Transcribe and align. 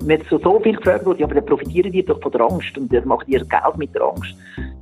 wenn 0.00 0.22
so, 0.28 0.38
so 0.38 0.60
viel 0.60 0.76
gefragt 0.76 1.06
wurde, 1.06 1.20
ja, 1.20 1.26
aber 1.26 1.36
dann 1.36 1.46
profitieren 1.46 1.92
die 1.92 2.04
doch 2.04 2.20
von 2.20 2.32
der 2.32 2.42
Angst 2.42 2.76
und 2.76 2.92
dann 2.92 3.06
macht 3.06 3.28
ihr 3.28 3.40
Geld 3.40 3.76
mit 3.76 3.94
der 3.94 4.02
Angst. 4.02 4.34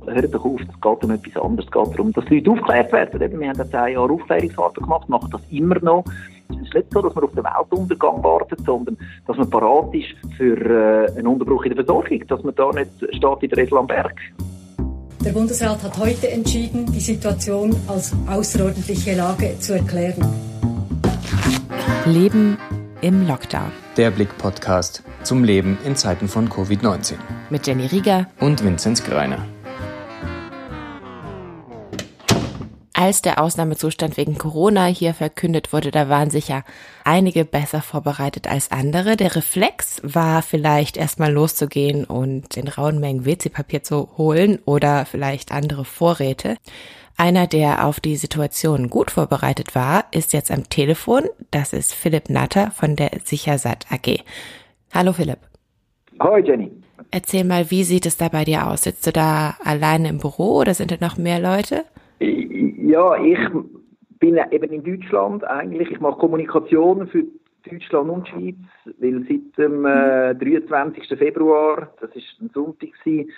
Hört 0.05 0.33
doch 0.33 0.45
auf, 0.45 0.61
es 0.61 0.81
geht 0.81 1.03
um 1.03 1.11
etwas 1.11 1.43
anderes. 1.43 1.65
Es 1.65 1.71
geht 1.71 1.93
darum, 1.97 2.13
dass 2.13 2.25
die 2.25 2.35
Leute 2.39 2.51
aufgeklärt 2.51 2.91
werden. 2.91 3.39
Wir 3.39 3.49
haben 3.49 3.57
jetzt 3.57 3.71
zehn 3.71 3.93
Jahre 3.93 4.11
Aufklärungsarbeit 4.11 4.75
gemacht, 4.75 5.09
machen 5.09 5.29
das 5.31 5.41
immer 5.49 5.79
noch. 5.79 6.03
Es 6.49 6.67
ist 6.67 6.73
nicht 6.73 6.91
so, 6.91 7.01
dass 7.01 7.15
man 7.15 7.23
auf 7.23 7.31
den 7.31 7.43
Weltuntergang 7.43 8.23
wartet, 8.23 8.59
sondern 8.65 8.97
dass 9.27 9.37
man 9.37 9.49
parat 9.49 9.93
ist 9.93 10.13
für 10.37 10.57
äh, 10.57 11.17
einen 11.17 11.27
Unterbruch 11.27 11.63
in 11.63 11.75
der 11.75 11.85
Versorgung, 11.85 12.27
dass 12.27 12.43
man 12.43 12.55
da 12.55 12.71
nicht 12.71 12.91
steht 12.97 13.41
wie 13.41 13.47
der 13.47 13.57
Esel 13.63 13.77
am 13.77 13.87
Berg. 13.87 14.19
Der 15.23 15.31
Bundesrat 15.31 15.81
hat 15.83 15.97
heute 15.99 16.29
entschieden, 16.29 16.85
die 16.85 16.99
Situation 16.99 17.73
als 17.87 18.13
außerordentliche 18.27 19.15
Lage 19.15 19.57
zu 19.59 19.73
erklären. 19.73 20.21
Leben 22.05 22.57
im 23.03 23.27
Lockdown. 23.27 23.69
Der 23.97 24.11
Blick-Podcast 24.11 25.03
zum 25.23 25.43
Leben 25.43 25.77
in 25.83 25.97
Zeiten 25.97 26.29
von 26.29 26.49
Covid-19. 26.49 27.15
Mit 27.49 27.67
Jenny 27.67 27.85
Rieger 27.85 28.27
und 28.39 28.63
Vinzenz 28.63 29.03
Greiner. 29.03 29.45
Als 32.93 33.21
der 33.21 33.41
Ausnahmezustand 33.41 34.15
wegen 34.15 34.37
Corona 34.37 34.85
hier 34.85 35.13
verkündet 35.13 35.73
wurde, 35.73 35.91
da 35.91 36.07
waren 36.07 36.29
sicher 36.29 36.63
einige 37.03 37.43
besser 37.43 37.81
vorbereitet 37.81 38.47
als 38.47 38.71
andere. 38.71 39.17
Der 39.17 39.35
Reflex 39.35 39.99
war 40.03 40.41
vielleicht 40.41 40.95
erstmal 40.95 41.33
loszugehen 41.33 42.05
und 42.05 42.55
in 42.55 42.69
rauen 42.69 43.01
Mengen 43.01 43.25
WC-Papier 43.25 43.83
zu 43.83 44.11
holen 44.17 44.59
oder 44.63 45.05
vielleicht 45.05 45.51
andere 45.51 45.83
Vorräte. 45.83 46.55
Einer, 47.17 47.47
der 47.47 47.85
auf 47.85 47.99
die 47.99 48.15
Situation 48.15 48.89
gut 48.89 49.11
vorbereitet 49.11 49.75
war, 49.75 50.05
ist 50.11 50.33
jetzt 50.33 50.51
am 50.51 50.69
Telefon. 50.69 51.23
Das 51.51 51.71
ist 51.71 51.93
Philipp 51.93 52.29
Natter 52.29 52.71
von 52.71 52.95
der 52.95 53.11
Sichersat 53.23 53.85
AG. 53.91 54.23
Hallo 54.93 55.13
Philipp. 55.13 55.37
Hallo 56.19 56.37
Jenny. 56.37 56.71
Erzähl 57.11 57.43
mal, 57.43 57.69
wie 57.69 57.83
sieht 57.83 58.07
es 58.07 58.17
da 58.17 58.29
bei 58.29 58.43
dir 58.43 58.67
aus? 58.67 58.83
Sitzt 58.83 59.05
du 59.05 59.11
da 59.11 59.55
alleine 59.63 60.09
im 60.09 60.17
Büro 60.17 60.57
oder 60.57 60.73
sind 60.73 60.91
da 60.91 60.95
noch 60.99 61.17
mehr 61.17 61.39
Leute? 61.39 61.83
Ja, 62.19 63.15
ich 63.23 63.39
bin 64.19 64.39
eben 64.51 64.71
in 64.71 64.83
Deutschland 64.83 65.43
eigentlich. 65.43 65.91
Ich 65.91 65.99
mache 65.99 66.17
Kommunikation 66.17 67.07
für 67.07 67.23
Deutschland 67.69 68.09
und 68.09 68.27
Schweiz, 68.27 68.55
weil 68.99 69.25
seit 69.27 69.57
dem 69.57 69.85
äh, 69.85 70.35
23. 70.35 71.07
Februar, 71.17 71.93
das 72.01 72.09
ist 72.15 72.25
ein 72.41 72.49
Sonntag, 72.53 72.89
gewesen, 73.03 73.31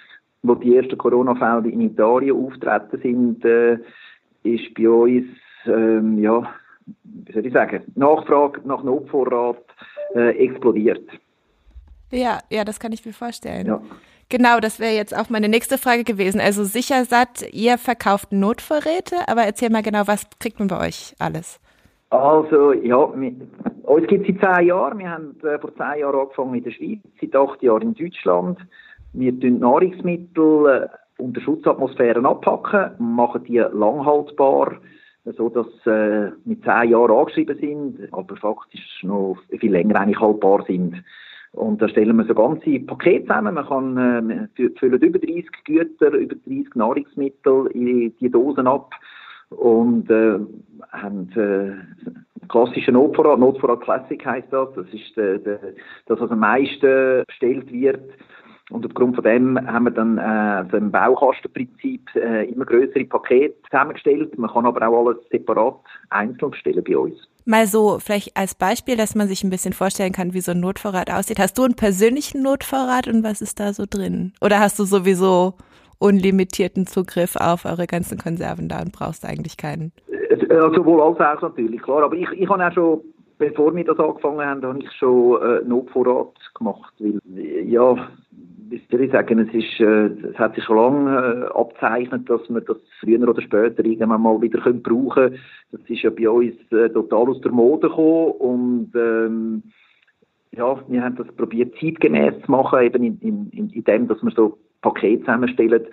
wo 0.47 0.55
die 0.55 0.75
ersten 0.75 0.97
Corona-Fälle 0.97 1.69
in 1.69 1.81
Italien 1.81 2.35
auftreten 2.35 2.99
sind, 3.01 3.45
äh, 3.45 3.77
ist 4.43 4.73
bei 4.75 4.89
uns, 4.89 5.25
ähm, 5.65 6.19
ja, 6.19 6.47
wie 7.03 7.33
soll 7.33 7.45
ich 7.45 7.53
sagen, 7.53 7.83
Nachfrage 7.95 8.61
nach 8.65 8.83
Notvorrat 8.83 9.63
äh, 10.13 10.37
explodiert. 10.37 11.07
Ja, 12.11 12.39
ja, 12.49 12.63
das 12.63 12.79
kann 12.79 12.91
ich 12.91 13.05
mir 13.05 13.13
vorstellen. 13.13 13.65
Ja. 13.65 13.81
Genau, 14.29 14.59
das 14.59 14.79
wäre 14.79 14.93
jetzt 14.93 15.15
auch 15.15 15.29
meine 15.29 15.49
nächste 15.49 15.77
Frage 15.77 16.03
gewesen. 16.03 16.41
Also 16.41 16.63
sicher 16.63 17.05
satt, 17.05 17.45
ihr 17.51 17.77
verkauft 17.77 18.31
Notvorräte, 18.31 19.15
aber 19.27 19.43
erzähl 19.43 19.69
mal 19.69 19.83
genau, 19.83 20.07
was 20.07 20.27
kriegt 20.39 20.59
man 20.59 20.67
bei 20.67 20.87
euch 20.87 21.15
alles? 21.19 21.59
Also, 22.09 22.73
ja, 22.73 23.09
wir, 23.19 23.33
uns 23.83 24.07
gibt 24.07 24.27
es 24.27 24.35
seit 24.39 24.57
zehn 24.57 24.67
Jahren. 24.67 24.97
Wir 24.97 25.09
haben 25.09 25.35
äh, 25.43 25.59
vor 25.59 25.75
zehn 25.75 25.99
Jahren 25.99 26.19
angefangen 26.19 26.55
in 26.55 26.63
der 26.63 26.71
Schweiz, 26.71 26.99
seit 27.19 27.35
acht 27.35 27.61
Jahren 27.61 27.81
in 27.81 27.93
Deutschland. 27.93 28.59
Wir 29.17 29.39
tun 29.39 29.59
Nahrungsmittel 29.59 30.65
äh, 30.67 31.21
unter 31.21 31.39
Schutzatmosphären 31.39 32.25
abpacken, 32.25 32.91
machen 32.99 33.45
die 33.45 33.59
langhaltbar, 33.59 34.77
so 35.23 35.47
dass 35.49 35.67
äh, 35.85 36.31
mit 36.43 36.63
zehn 36.63 36.89
Jahren 36.89 37.17
angeschrieben 37.17 37.57
sind, 37.57 38.13
aber 38.13 38.35
faktisch 38.35 39.03
noch 39.03 39.37
viel 39.59 39.71
länger 39.71 40.01
eigentlich 40.01 40.19
haltbar 40.19 40.65
sind. 40.67 41.01
Und 41.53 41.81
da 41.81 41.87
stellen 41.87 42.17
wir 42.17 42.25
so 42.25 42.35
ganze 42.35 42.81
Pakete 42.81 43.21
zusammen. 43.21 43.55
Man 43.55 43.65
kann 43.65 44.49
äh, 44.57 44.69
füllen 44.77 45.01
über 45.01 45.19
30 45.19 45.45
Güter, 45.63 46.11
über 46.11 46.35
30 46.35 46.75
Nahrungsmittel 46.75 47.67
in 47.67 48.13
die 48.19 48.29
Dosen 48.29 48.67
ab 48.67 48.93
und 49.51 50.09
äh, 50.09 50.39
haben 50.91 51.31
äh, 51.37 52.47
klassischen 52.49 52.95
Notvorrat. 52.95 53.39
Notvorrat 53.39 53.81
Classic 53.81 54.23
heißt 54.25 54.51
das. 54.51 54.73
Das 54.75 54.87
ist 54.91 55.15
der, 55.15 55.37
der, 55.37 55.59
das, 56.07 56.19
was 56.19 56.31
am 56.31 56.39
meisten 56.39 57.23
bestellt 57.25 57.71
wird. 57.71 58.11
Und 58.71 58.85
aufgrund 58.85 59.15
von 59.15 59.23
dem 59.23 59.59
haben 59.67 59.83
wir 59.85 59.91
dann 59.91 60.17
äh, 60.17 60.65
so 60.71 60.77
im 60.77 60.91
Baukastenprinzip 60.91 62.01
äh, 62.15 62.49
immer 62.49 62.65
größere 62.65 63.05
Pakete 63.05 63.55
zusammengestellt. 63.69 64.37
Man 64.39 64.49
kann 64.49 64.65
aber 64.65 64.87
auch 64.87 65.05
alles 65.05 65.17
separat 65.29 65.79
einzeln 66.09 66.51
bestellen 66.51 66.83
bei 66.83 66.97
uns. 66.97 67.15
Mal 67.45 67.67
so, 67.67 67.99
vielleicht 67.99 68.35
als 68.35 68.55
Beispiel, 68.55 68.97
dass 68.97 69.13
man 69.13 69.27
sich 69.27 69.43
ein 69.43 69.51
bisschen 69.51 69.73
vorstellen 69.73 70.13
kann, 70.13 70.33
wie 70.33 70.41
so 70.41 70.51
ein 70.51 70.59
Notvorrat 70.61 71.11
aussieht. 71.11 71.37
Hast 71.37 71.59
du 71.59 71.63
einen 71.63 71.75
persönlichen 71.75 72.41
Notvorrat 72.41 73.07
und 73.07 73.23
was 73.23 73.41
ist 73.41 73.59
da 73.59 73.71
so 73.71 73.85
drin? 73.87 74.33
Oder 74.41 74.59
hast 74.59 74.79
du 74.79 74.83
sowieso 74.83 75.53
unlimitierten 75.99 76.87
Zugriff 76.87 77.35
auf 77.35 77.65
eure 77.65 77.85
ganzen 77.85 78.17
Konserven 78.17 78.67
da 78.67 78.81
und 78.81 78.91
brauchst 78.91 79.25
eigentlich 79.25 79.57
keinen? 79.57 79.91
Äh, 80.09 80.47
sowohl 80.75 81.01
als 81.01 81.19
auch 81.19 81.49
natürlich, 81.49 81.83
klar. 81.83 82.03
Aber 82.03 82.15
ich, 82.15 82.29
ich 82.31 82.49
habe 82.49 82.65
auch 82.65 82.73
schon, 82.73 83.01
bevor 83.37 83.75
wir 83.75 83.83
das 83.83 83.99
angefangen 83.99 84.41
haben, 84.41 84.63
habe 84.63 84.79
ich 84.79 84.91
schon 84.93 85.39
äh, 85.41 85.61
Notvorrat 85.67 86.33
gemacht. 86.55 86.93
Weil, 86.97 87.19
ja, 87.67 88.09
wie 88.69 88.81
soll 88.89 89.01
ich 89.01 89.11
sagen, 89.11 89.39
es, 89.39 89.53
ist, 89.53 89.79
äh, 89.79 90.07
es 90.29 90.37
hat 90.37 90.55
sich 90.55 90.63
schon 90.63 90.77
lange 90.77 91.49
äh, 91.51 91.59
abzeichnet, 91.59 92.29
dass 92.29 92.41
wir 92.49 92.61
das 92.61 92.77
früher 92.99 93.27
oder 93.27 93.41
später 93.41 93.85
irgendwann 93.85 94.21
mal 94.21 94.41
wieder 94.41 94.59
können 94.59 94.81
brauchen 94.81 95.09
können. 95.09 95.39
Das 95.71 95.81
ist 95.87 96.01
ja 96.01 96.09
bei 96.09 96.29
uns 96.29 96.55
äh, 96.71 96.89
total 96.89 97.29
aus 97.29 97.41
der 97.41 97.51
Mode 97.51 97.89
gekommen 97.89 98.31
und 98.31 98.91
ähm, 98.95 99.63
ja, 100.51 100.79
wir 100.87 101.03
haben 101.03 101.15
das 101.15 101.27
probiert 101.35 101.75
zeitgemäß 101.79 102.33
zu 102.45 102.51
machen, 102.51 102.81
eben 102.81 103.03
in, 103.03 103.19
in, 103.51 103.69
in, 103.69 103.83
dem, 103.83 104.07
dass 104.07 104.23
wir 104.23 104.31
so 104.31 104.57
Pakete 104.81 105.21
zusammenstellen, 105.21 105.85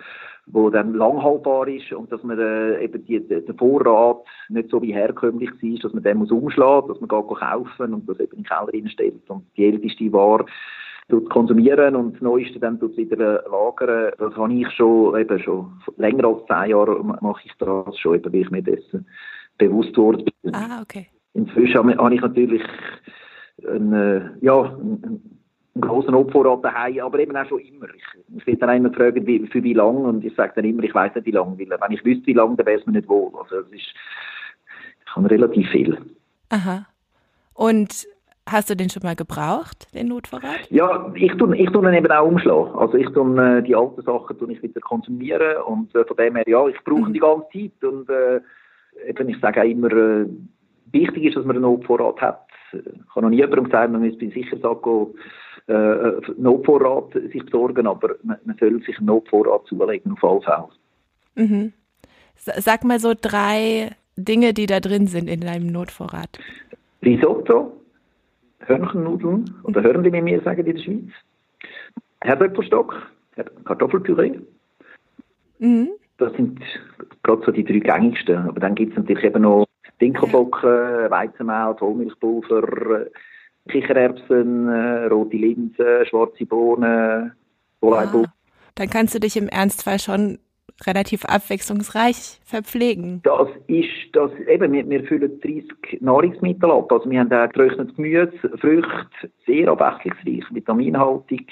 wo 0.45 0.69
dann 0.69 0.93
langhaltbar 0.93 1.67
ist 1.67 1.91
und 1.93 2.11
dass 2.11 2.23
man 2.23 2.39
äh, 2.39 2.83
eben 2.83 3.05
die, 3.05 3.19
der 3.19 3.41
Vorrat 3.57 4.25
nicht 4.49 4.69
so 4.69 4.81
wie 4.81 4.93
herkömmlich 4.93 5.51
ist, 5.61 5.83
dass 5.83 5.93
man 5.93 6.03
den 6.03 6.17
muss 6.17 6.31
umschlagen, 6.31 6.87
dass 6.87 6.99
man 6.99 7.07
gar 7.07 7.25
kaufen 7.25 7.93
und 7.93 8.07
das 8.07 8.19
eben 8.19 8.37
in 8.37 8.43
den 8.43 8.45
Keller 8.45 8.73
reinstellt 8.73 9.29
und 9.29 9.45
die 9.57 9.65
älteste 9.65 10.11
Ware 10.11 10.45
konsumieren 11.29 11.95
und 11.95 12.13
das 12.13 12.21
Neueste 12.21 12.59
dann 12.59 12.79
wieder 12.81 13.43
lagern. 13.49 14.11
Das 14.17 14.35
habe 14.35 14.53
ich 14.53 14.69
schon, 14.71 15.19
eben 15.19 15.39
schon 15.39 15.71
länger 15.97 16.25
als 16.25 16.45
zehn 16.47 16.71
Jahre 16.71 17.03
mache 17.03 17.41
ich 17.45 17.51
das 17.59 17.97
schon, 17.97 18.15
eben, 18.15 18.33
weil 18.33 18.41
ich 18.41 18.51
mir 18.51 18.63
dessen 18.63 19.07
bewusst 19.57 19.95
wurde. 19.97 20.25
Ah, 20.51 20.81
okay. 20.81 21.07
Inzwischen 21.33 21.97
habe 21.97 22.15
ich 22.15 22.21
natürlich 22.21 22.61
einen, 23.67 23.93
äh, 23.93 24.29
ja, 24.41 24.61
einen, 24.61 25.21
einen 25.75 25.81
großen 25.81 26.13
Opferrat 26.13 26.63
daheim, 26.63 26.99
aber 26.99 27.19
eben 27.19 27.35
auch 27.35 27.47
schon 27.47 27.59
immer. 27.59 27.87
Ich, 27.95 28.03
ich 28.37 28.47
werde 28.47 28.59
dann 28.59 28.77
immer 28.77 28.93
fragen, 28.93 29.25
wie, 29.25 29.45
für 29.47 29.63
wie 29.63 29.73
lange 29.73 29.99
und 29.99 30.23
ich 30.23 30.35
sage 30.35 30.53
dann 30.55 30.65
immer, 30.65 30.83
ich 30.83 30.93
weiß 30.93 31.15
nicht 31.15 31.25
wie 31.25 31.31
lange, 31.31 31.57
weil 31.57 31.79
wenn 31.79 31.91
ich 31.91 32.05
wüsste 32.05 32.27
wie 32.27 32.33
lange, 32.33 32.55
dann 32.55 32.65
wäre 32.65 32.79
es 32.79 32.85
mir 32.85 32.93
nicht 32.93 33.09
wohl. 33.09 33.31
Also 33.39 33.57
es 33.57 33.67
ist, 33.67 33.73
ich 33.73 35.15
habe 35.15 35.29
relativ 35.29 35.67
viel. 35.69 35.97
Aha. 36.49 36.85
Und 37.55 38.07
Hast 38.49 38.69
du 38.69 38.75
den 38.75 38.89
schon 38.89 39.03
mal 39.03 39.15
gebraucht, 39.15 39.87
den 39.93 40.09
Notvorrat? 40.09 40.69
Ja, 40.69 41.11
ich 41.15 41.31
tue, 41.37 41.55
ich 41.55 41.69
tue 41.69 41.87
ihn 41.87 41.93
eben 41.93 42.11
auch 42.11 42.27
umschlagen. 42.27 42.75
Also 42.75 42.95
ich 42.95 43.09
tue 43.09 43.57
äh, 43.57 43.61
die 43.61 43.75
alten 43.75 44.01
Sachen 44.01 44.37
tue 44.37 44.51
ich 44.51 44.61
wieder 44.61 44.81
konsumieren 44.81 45.57
und 45.65 45.95
äh, 45.95 46.03
von 46.03 46.17
dem 46.17 46.35
her, 46.35 46.43
ja, 46.47 46.67
ich 46.67 46.75
brauche 46.83 47.09
mhm. 47.09 47.13
die 47.13 47.19
ganze 47.19 47.47
Zeit 47.53 47.83
und 47.83 48.09
äh, 48.09 48.41
eben, 49.07 49.29
ich 49.29 49.39
sage 49.39 49.61
auch 49.61 49.65
immer, 49.65 49.91
äh, 49.91 50.25
wichtig 50.91 51.23
ist, 51.23 51.37
dass 51.37 51.45
man 51.45 51.55
einen 51.55 51.63
Notvorrat 51.63 52.19
hat. 52.21 52.47
Ich 52.73 52.81
habe 53.15 53.21
noch 53.21 53.29
nie 53.29 53.37
jemandem 53.37 53.65
gesagt, 53.65 53.91
man 53.91 54.01
müsste 54.01 54.29
sicher 54.29 54.57
sagen, 54.57 55.13
äh, 55.67 55.73
äh 55.73 56.21
Notvorrat 56.37 57.13
sich 57.31 57.45
besorgen, 57.45 57.87
aber 57.87 58.15
man, 58.23 58.37
man, 58.43 58.57
soll 58.59 58.81
sich 58.83 58.97
einen 58.97 59.07
Notvorrat 59.07 59.65
zulegen 59.67 60.11
auf 60.11 60.23
alle 60.23 60.41
Fälle. 60.41 60.67
Mhm. 61.35 61.73
Sag 62.35 62.83
mal 62.83 62.99
so 62.99 63.13
drei 63.19 63.91
Dinge, 64.17 64.53
die 64.53 64.65
da 64.65 64.79
drin 64.79 65.07
sind 65.07 65.29
in 65.29 65.41
deinem 65.41 65.67
Notvorrat. 65.67 66.39
Risotto, 67.03 67.71
Hörnchennudeln 68.65 69.53
oder 69.63 69.83
Hörnli, 69.83 70.11
wie 70.11 70.25
wir 70.25 70.41
sagen 70.41 70.65
in 70.65 70.75
der 70.75 70.81
Schweiz. 70.81 71.11
Herdöpfelstock, 72.21 72.95
Kartoffelpüree. 73.65 74.39
Mhm. 75.59 75.89
Das 76.17 76.33
sind 76.33 76.59
gerade 77.23 77.43
so 77.45 77.51
die 77.51 77.63
drei 77.63 77.79
gängigsten. 77.79 78.37
Aber 78.37 78.59
dann 78.59 78.75
gibt 78.75 78.91
es 78.91 78.97
natürlich 78.97 79.23
eben 79.23 79.41
noch 79.41 79.65
Dinkelbocken, 79.99 81.09
Weizenmehl, 81.09 81.75
Vollmilchpulver, 81.77 83.07
Kichererbsen, 83.69 84.67
äh, 84.67 85.05
rote 85.05 85.37
Linsen, 85.37 86.05
schwarze 86.05 86.45
Bohnen, 86.45 87.31
Volleybuch. 87.79 88.25
Ah, 88.27 88.33
dann 88.75 88.89
kannst 88.89 89.15
du 89.15 89.19
dich 89.19 89.37
im 89.37 89.47
Ernstfall 89.47 89.99
schon 89.99 90.39
relativ 90.85 91.25
abwechslungsreich 91.25 92.39
verpflegen. 92.45 93.21
Das 93.23 93.47
ist 93.67 93.89
das, 94.13 94.31
eben, 94.47 94.73
wir, 94.73 94.89
wir 94.89 95.03
füllen 95.05 95.39
30 95.39 96.01
Nahrungsmittel 96.01 96.71
ab. 96.71 96.91
Also 96.91 97.09
wir 97.09 97.19
haben 97.19 97.31
auch 97.31 97.47
getrocknetes 97.49 97.95
Gemüse, 97.95 98.57
Früchte, 98.59 99.31
sehr 99.45 99.67
abwechslungsreich, 99.69 100.43
vitaminhaltig. 100.51 101.49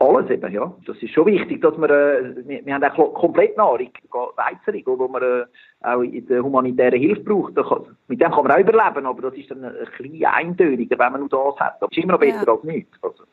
Alles 0.00 0.30
eben, 0.30 0.50
ja. 0.50 0.74
Das 0.86 0.96
ist 1.02 1.12
schon 1.12 1.26
wichtig, 1.26 1.60
dass 1.60 1.76
wir, 1.76 1.90
äh, 1.90 2.34
wir, 2.48 2.64
wir 2.64 2.74
haben 2.74 2.84
auch 2.84 3.14
Komplettnahrung, 3.14 3.90
Weizerig, 4.36 4.86
wo 4.86 5.08
man 5.08 5.22
äh, 5.22 5.44
auch 5.82 6.00
in 6.00 6.26
der 6.26 6.42
humanitären 6.42 6.98
Hilfe 6.98 7.20
braucht. 7.20 7.54
Kann, 7.54 7.96
mit 8.08 8.20
dem 8.20 8.30
kann 8.30 8.44
man 8.44 8.52
auch 8.52 8.60
überleben, 8.60 9.04
aber 9.04 9.30
das 9.30 9.34
ist 9.34 9.50
dann 9.50 9.62
ein 9.62 9.74
bisschen 9.98 10.24
eintöniger, 10.24 10.98
wenn 10.98 11.12
man 11.12 11.20
nur 11.20 11.28
das 11.28 11.60
hat. 11.60 11.82
Das 11.82 11.90
ist 11.90 11.98
immer 11.98 12.14
noch 12.14 12.20
besser 12.20 12.46
ja. 12.46 12.52
als 12.52 12.64
nichts. 12.64 12.98
Also. 13.02 13.24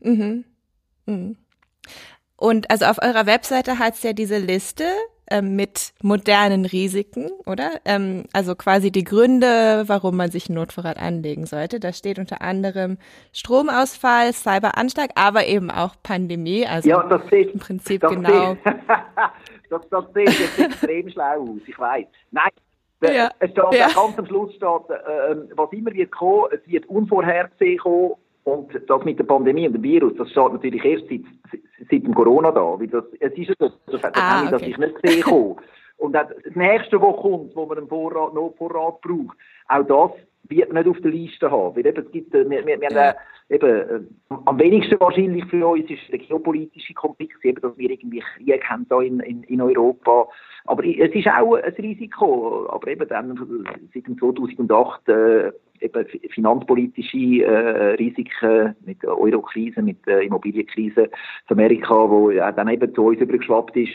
Mhm. 0.00 0.44
Mhm. 1.06 1.36
Und 2.36 2.70
also 2.70 2.86
auf 2.86 2.98
eurer 3.02 3.26
Webseite 3.26 3.78
hat 3.78 3.94
es 3.94 4.02
ja 4.02 4.12
diese 4.12 4.38
Liste 4.38 4.84
ähm, 5.30 5.56
mit 5.56 5.92
modernen 6.02 6.64
Risiken, 6.64 7.30
oder? 7.46 7.80
Ähm, 7.84 8.24
also 8.32 8.54
quasi 8.54 8.90
die 8.92 9.04
Gründe, 9.04 9.84
warum 9.86 10.16
man 10.16 10.30
sich 10.30 10.48
einen 10.48 10.56
Notvorrat 10.56 10.98
anlegen 10.98 11.46
sollte. 11.46 11.80
Da 11.80 11.92
steht 11.92 12.18
unter 12.18 12.42
anderem 12.42 12.98
Stromausfall, 13.32 14.32
Cyberanschlag, 14.32 15.10
aber 15.14 15.46
eben 15.46 15.70
auch 15.70 15.94
Pandemie. 16.02 16.66
Also 16.66 16.88
ja, 16.88 17.02
das 17.02 17.22
sieht, 17.30 17.52
im 17.52 17.58
Prinzip 17.58 18.02
das 18.02 18.12
genau. 18.12 18.52
Sieht, 18.52 18.60
das, 19.70 19.88
das 19.90 20.04
sieht 20.14 20.38
jetzt 20.38 20.58
extrem 20.58 21.08
schlau 21.10 21.42
aus, 21.42 21.60
ich 21.66 21.78
weiß. 21.78 22.06
Nein, 22.30 22.50
ja, 23.02 23.30
es 23.40 23.50
steht 23.50 23.64
ja. 23.72 23.88
ganz 23.88 24.18
am 24.18 24.26
Schluss 24.26 24.54
steht, 24.54 24.90
äh, 24.90 25.36
was 25.54 25.72
immer 25.72 25.92
wird 25.92 26.10
kommen, 26.12 26.46
es 26.52 26.66
wird 26.70 26.86
unvorhergesehen 26.86 27.78
kommen 27.78 28.14
und 28.46 28.70
das 28.86 29.04
mit 29.04 29.18
der 29.18 29.24
Pandemie 29.24 29.66
und 29.66 29.72
dem 29.72 29.82
Virus, 29.82 30.14
das 30.16 30.30
steht 30.30 30.52
natürlich 30.52 30.84
erst 30.84 31.08
seit, 31.08 31.22
seit 31.90 32.04
dem 32.04 32.14
Corona 32.14 32.52
da. 32.52 32.78
Weil 32.78 32.86
das, 32.86 33.04
es 33.18 33.32
ist 33.32 33.48
so, 33.48 33.54
das, 33.58 33.72
das 33.86 34.14
ah, 34.14 34.42
okay. 34.42 34.50
das 34.52 34.62
ist 34.62 34.78
nicht 34.78 35.02
gesehen 35.02 35.22
kommen. 35.22 35.56
Und 35.96 36.16
auch 36.16 36.28
das 36.28 36.54
nächste, 36.54 37.02
was 37.02 37.16
kommt, 37.16 37.56
wo 37.56 37.66
man 37.66 37.78
einen 37.78 37.88
Vorrat, 37.88 38.34
Notvorrat 38.34 39.00
braucht, 39.00 39.36
auch 39.66 39.82
das 39.82 40.10
wird 40.48 40.72
man 40.72 40.84
nicht 40.84 40.96
auf 40.96 41.02
der 41.02 41.10
Liste 41.10 41.50
haben. 41.50 41.74
Weil 41.74 41.86
eben, 41.86 42.06
es 42.06 42.12
gibt, 42.12 42.32
äh, 42.36 42.48
wir, 42.48 42.64
wir, 42.64 42.80
wir 42.80 42.90
ja. 42.92 43.06
haben, 43.06 43.18
eben, 43.48 43.68
äh, 43.68 44.00
am 44.44 44.58
wenigsten 44.60 45.00
wahrscheinlich 45.00 45.44
für 45.46 45.66
uns 45.66 45.90
ist 45.90 46.08
der 46.12 46.20
geopolitische 46.20 46.94
Konflikt, 46.94 47.44
eben, 47.44 47.60
dass 47.60 47.76
wir 47.76 47.90
irgendwie 47.90 48.22
Krieg 48.36 48.62
haben 48.64 48.86
da 48.88 49.00
in, 49.00 49.18
in, 49.20 49.42
in 49.42 49.60
Europa. 49.60 50.28
Aber 50.66 50.84
es 50.84 51.12
ist 51.12 51.26
auch 51.26 51.54
ein 51.54 51.74
Risiko. 51.74 52.68
Aber 52.68 52.86
eben 52.86 53.08
dann, 53.08 53.36
seit 53.92 54.04
2008, 54.20 55.08
äh, 55.08 55.52
eben 55.82 56.06
finanzpolitische 56.30 57.44
äh, 57.44 57.94
Risiken 57.94 58.74
mit 58.84 59.02
der 59.02 59.18
Eurokrise, 59.18 59.82
mit 59.82 60.04
der 60.06 60.22
Immobilienkrise 60.22 61.02
in 61.02 61.10
Amerika, 61.48 61.94
wo 62.08 62.30
ja 62.30 62.52
dann 62.52 62.68
eben 62.68 62.94
zu 62.94 63.06
uns 63.06 63.20
übergeschwappt 63.20 63.76
ist. 63.76 63.92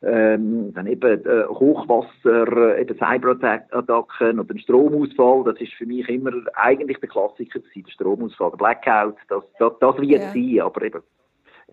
Ähm, 0.00 0.72
dann 0.74 0.86
eben 0.86 1.24
äh, 1.26 1.44
Hochwasser, 1.48 2.76
äh, 2.76 2.82
eben 2.82 2.96
Cyberattacken 2.96 4.38
oder 4.38 4.54
ein 4.54 4.58
Stromausfall, 4.60 5.42
das 5.44 5.60
ist 5.60 5.72
für 5.72 5.86
mich 5.86 6.08
immer 6.08 6.30
eigentlich 6.54 6.98
der 6.98 7.08
Klassiker 7.08 7.58
gewesen, 7.58 7.84
der 7.84 7.92
Stromausfall, 7.92 8.50
der 8.50 8.58
Blackout, 8.58 9.16
das, 9.28 9.42
das, 9.58 9.72
das 9.80 9.96
wird 9.98 10.22
ja. 10.22 10.32
sein, 10.32 10.60
aber 10.60 10.82
eben 10.82 11.00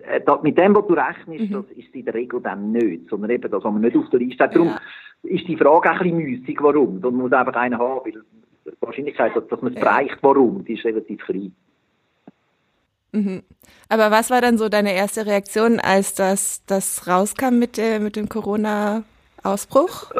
äh, 0.03 0.21
das, 0.21 0.41
mit 0.41 0.57
dem, 0.57 0.75
was 0.75 0.87
du 0.87 0.93
rechnest, 0.93 1.51
mhm. 1.51 1.53
das 1.53 1.65
ist 1.77 1.93
in 1.93 2.05
der 2.05 2.13
Regel 2.13 2.41
dann 2.41 2.71
nicht, 2.71 3.09
sondern 3.09 3.29
eben 3.29 3.49
das, 3.49 3.63
was 3.63 3.71
man 3.71 3.81
nicht 3.81 3.95
auf 3.95 4.09
der 4.09 4.19
Liste 4.19 4.43
hat. 4.43 4.55
Darum 4.55 4.69
ja. 4.69 4.79
ist 5.23 5.47
die 5.47 5.57
Frage 5.57 5.91
auch 5.91 5.99
ein 5.99 5.99
bisschen 5.99 6.17
müßig, 6.17 6.57
warum. 6.61 7.01
Da 7.01 7.11
muss 7.11 7.31
einfach 7.31 7.55
einer 7.55 7.77
haben, 7.77 8.01
weil 8.05 8.23
die 8.65 8.81
Wahrscheinlichkeit, 8.81 9.33
dass, 9.35 9.61
man 9.61 9.73
es 9.73 9.81
ja. 9.81 10.05
warum, 10.21 10.65
die 10.65 10.73
ist 10.73 10.85
relativ 10.85 11.23
klein. 11.25 11.55
Mhm. 13.11 13.43
Aber 13.89 14.11
was 14.11 14.29
war 14.29 14.41
dann 14.41 14.57
so 14.57 14.67
deine 14.67 14.93
erste 14.93 15.25
Reaktion, 15.25 15.79
als 15.79 16.15
das, 16.15 16.65
das 16.65 17.07
rauskam 17.07 17.59
mit, 17.59 17.77
der, 17.77 17.99
mit 17.99 18.15
dem 18.15 18.27
Corona-Ausbruch? 18.27 20.11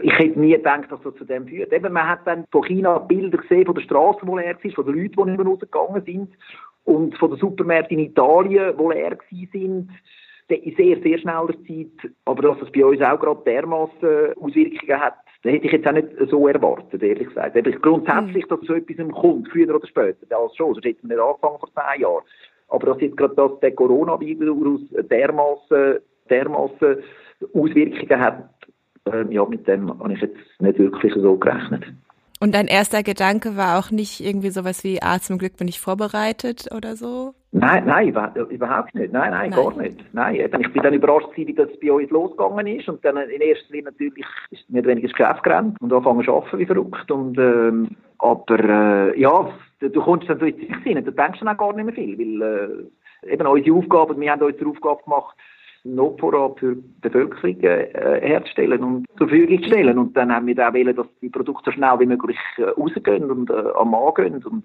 Ich 0.00 0.18
hätte 0.18 0.40
nie 0.40 0.52
gedacht, 0.52 0.90
dass 0.90 1.00
das 1.02 1.14
zu 1.16 1.24
dem 1.24 1.46
führt. 1.46 1.72
Eben, 1.72 1.92
man 1.92 2.08
hat 2.08 2.26
dann 2.26 2.44
von 2.50 2.64
China 2.64 2.98
Bilder 2.98 3.38
gesehen 3.38 3.66
von 3.66 3.74
der 3.74 3.82
Straße, 3.82 4.20
wo 4.22 4.36
leer 4.36 4.56
war, 4.60 4.70
von 4.72 4.86
den 4.86 4.94
Leuten, 4.94 5.14
die 5.16 5.30
nicht 5.30 5.38
mehr 5.38 5.46
rausgegangen 5.46 6.04
sind 6.04 6.34
und 6.84 7.16
von 7.18 7.30
den 7.30 7.38
Supermärkten 7.38 7.98
in 7.98 8.06
Italien, 8.06 8.74
die 8.76 8.94
leer 8.94 9.18
sind 9.52 9.90
in 10.48 10.76
sehr, 10.76 11.00
sehr 11.02 11.18
schneller 11.18 11.54
Zeit. 11.66 12.12
Aber 12.24 12.42
dass 12.42 12.62
es 12.62 12.72
bei 12.72 12.84
uns 12.84 13.00
auch 13.00 13.18
gerade 13.18 13.42
dermaßen 13.44 14.34
Auswirkungen 14.40 15.00
hat, 15.00 15.25
das 15.42 15.52
hätte 15.52 15.66
ich 15.66 15.72
jetzt 15.72 15.86
auch 15.86 15.92
nicht 15.92 16.08
so 16.30 16.48
erwartet, 16.48 17.02
ehrlich 17.02 17.28
gesagt. 17.28 17.56
Aber 17.56 17.70
grundsätzlich, 17.72 18.44
mhm. 18.44 18.48
dass 18.48 18.60
so 18.66 18.74
etwas 18.74 19.08
kommt, 19.14 19.48
früher 19.48 19.74
oder 19.74 19.86
später, 19.86 20.26
das 20.28 20.56
schon, 20.56 20.74
sonst 20.74 20.84
hätten 20.84 21.08
wir 21.08 21.16
nicht 21.16 21.24
angefangen 21.24 21.58
vor 21.58 21.70
zehn 21.74 22.02
Jahren. 22.02 22.24
Aber 22.68 22.86
dass 22.86 23.00
jetzt 23.00 23.16
gerade 23.16 23.34
das, 23.34 23.60
der 23.60 23.72
Coronavirus 23.72 24.80
dermaßen, 25.10 25.98
dermaßen 26.28 26.96
Auswirkungen 27.54 28.20
hat, 28.20 28.50
äh, 29.06 29.24
ja, 29.32 29.44
mit 29.44 29.68
dem 29.68 29.98
habe 29.98 30.12
ich 30.12 30.20
jetzt 30.20 30.36
nicht 30.60 30.78
wirklich 30.78 31.14
so 31.14 31.36
gerechnet. 31.36 31.84
Und 32.38 32.54
dein 32.54 32.66
erster 32.66 33.02
Gedanke 33.02 33.56
war 33.56 33.78
auch 33.78 33.90
nicht 33.90 34.20
irgendwie 34.20 34.50
sowas 34.50 34.84
wie, 34.84 35.00
ah, 35.02 35.20
zum 35.20 35.38
Glück 35.38 35.56
bin 35.56 35.68
ich 35.68 35.80
vorbereitet 35.80 36.68
oder 36.74 36.96
so? 36.96 37.34
Nein, 37.58 37.84
nein, 37.86 38.08
überhaupt 38.50 38.94
nicht. 38.94 39.12
Nein, 39.12 39.30
nein, 39.30 39.50
nein. 39.50 39.50
gar 39.50 39.74
nicht. 39.76 40.04
Nein, 40.12 40.34
eben, 40.36 40.60
ich 40.60 40.72
bin 40.72 40.82
dann 40.82 40.92
überrascht 40.92 41.28
wie 41.36 41.54
das 41.54 41.68
bei 41.80 41.90
uns 41.90 42.10
losgegangen 42.10 42.66
ist. 42.66 42.86
Und 42.86 43.02
dann 43.02 43.16
in 43.16 43.40
erster 43.40 43.72
Linie 43.72 43.90
natürlich 43.92 44.26
ist 44.50 44.68
nicht 44.68 44.86
weniger 44.86 45.08
das 45.08 45.16
Geschäft 45.16 45.42
gerannt 45.42 45.80
und 45.80 45.90
angefangen 45.90 46.22
zu 46.22 46.34
arbeiten 46.34 46.58
wie 46.58 46.66
verrückt. 46.66 47.10
Und, 47.10 47.38
ähm, 47.38 47.88
aber, 48.18 48.60
äh, 48.60 49.18
ja, 49.18 49.50
du 49.80 50.00
kommst 50.02 50.28
dann 50.28 50.38
so 50.38 50.44
in 50.44 50.56
sich 50.56 50.70
rein, 50.70 51.02
du 51.02 51.10
denkst 51.10 51.38
dann 51.40 51.48
auch 51.48 51.56
gar 51.56 51.72
nicht 51.72 51.86
mehr 51.86 51.94
viel, 51.94 52.18
weil, 52.18 52.90
äh, 53.24 53.32
eben 53.32 53.46
unsere 53.46 53.76
Aufgabe, 53.76 54.20
wir 54.20 54.32
haben 54.32 54.42
uns 54.42 54.56
die 54.58 54.66
Aufgabe 54.66 55.02
gemacht, 55.04 55.36
Notvorrat 55.84 56.58
für 56.58 56.74
die 56.74 56.82
Bevölkerung 57.00 57.60
äh, 57.60 58.20
herzustellen 58.20 58.82
und 58.82 59.06
zur 59.16 59.28
Verfügung 59.28 59.62
zu 59.62 59.68
stellen. 59.68 59.98
Und 59.98 60.16
dann 60.16 60.34
haben 60.34 60.46
wir 60.46 60.68
auch 60.68 60.74
wollen, 60.74 60.94
dass 60.94 61.06
die 61.22 61.30
Produkte 61.30 61.70
so 61.70 61.72
schnell 61.72 62.00
wie 62.00 62.06
möglich 62.06 62.38
äh, 62.58 62.64
rausgehen 62.64 63.30
und 63.30 63.48
äh, 63.50 63.62
am 63.76 63.92
Mann 63.92 64.12
gehen. 64.14 64.44
Und 64.44 64.64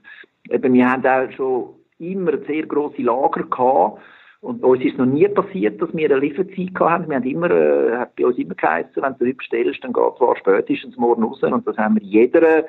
eben, 0.49 0.73
wir 0.73 0.91
haben 0.91 1.05
auch 1.05 1.31
schon 1.33 1.80
immer 2.01 2.37
sehr 2.47 2.65
grosse 2.65 3.01
Lager 3.01 3.43
gehabt. 3.43 4.01
Und 4.41 4.63
uns 4.63 4.83
ist 4.83 4.97
noch 4.97 5.05
nie 5.05 5.27
passiert, 5.27 5.79
dass 5.81 5.93
wir 5.93 6.09
eine 6.09 6.19
Lieferzeit 6.19 6.79
haben. 6.79 7.07
Wir 7.07 7.17
haben 7.17 7.27
immer, 7.27 7.51
äh, 7.51 7.97
hat 7.97 8.15
bei 8.15 8.25
uns 8.25 8.37
immer 8.39 8.55
geheißen, 8.55 9.01
wenn 9.01 9.15
du 9.19 9.33
bestellst, 9.33 9.83
dann 9.83 9.93
geht 9.93 10.03
es 10.11 10.17
zwar 10.17 10.35
spätestens 10.35 10.97
morgen 10.97 11.23
raus. 11.23 11.43
Und 11.43 11.67
das 11.67 11.77
haben 11.77 11.95
wir 11.95 12.01
in 12.01 12.07
jeder 12.07 12.65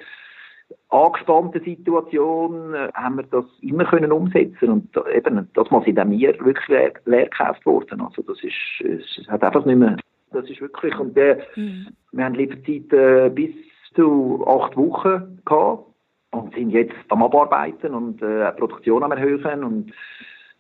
angespannten 0.89 1.63
Situation 1.65 2.75
äh, 2.75 2.91
haben 2.95 3.17
wir 3.17 3.25
das 3.25 3.45
immer 3.61 3.85
können 3.85 4.13
umsetzen 4.13 4.71
und 4.71 4.97
da, 4.97 5.05
eben 5.11 5.49
das 5.55 5.71
mal 5.71 5.83
sind 5.85 5.99
auch 5.99 6.05
mir 6.05 6.33
wirklich 6.45 6.69
leer, 6.69 6.93
leer 7.05 7.25
gekauft 7.25 7.65
worden. 7.67 8.01
Also 8.01 8.23
das 8.23 8.39
ist, 8.43 9.17
es 9.19 9.29
hat 9.29 9.43
einfach 9.43 9.65
nicht 9.65 9.79
mehr, 9.79 9.97
das 10.33 10.49
ist 10.49 10.61
wirklich 10.61 10.99
und 10.99 11.17
äh, 11.17 11.39
mhm. 11.57 11.89
wir 12.13 12.25
haben 12.25 12.35
Lieferzeit 12.35 12.93
äh, 12.93 13.31
bis 13.31 13.51
zu 13.95 14.45
acht 14.47 14.77
Wochen 14.77 15.41
gehabt 15.45 15.92
und 16.33 16.55
sind 16.55 16.71
jetzt 16.71 16.95
am 17.09 17.23
Abarbeiten 17.23 17.95
und 17.95 18.21
äh, 18.23 18.51
Produktion 18.53 19.03
am 19.03 19.13
erhöhen 19.13 19.65
und 19.65 19.93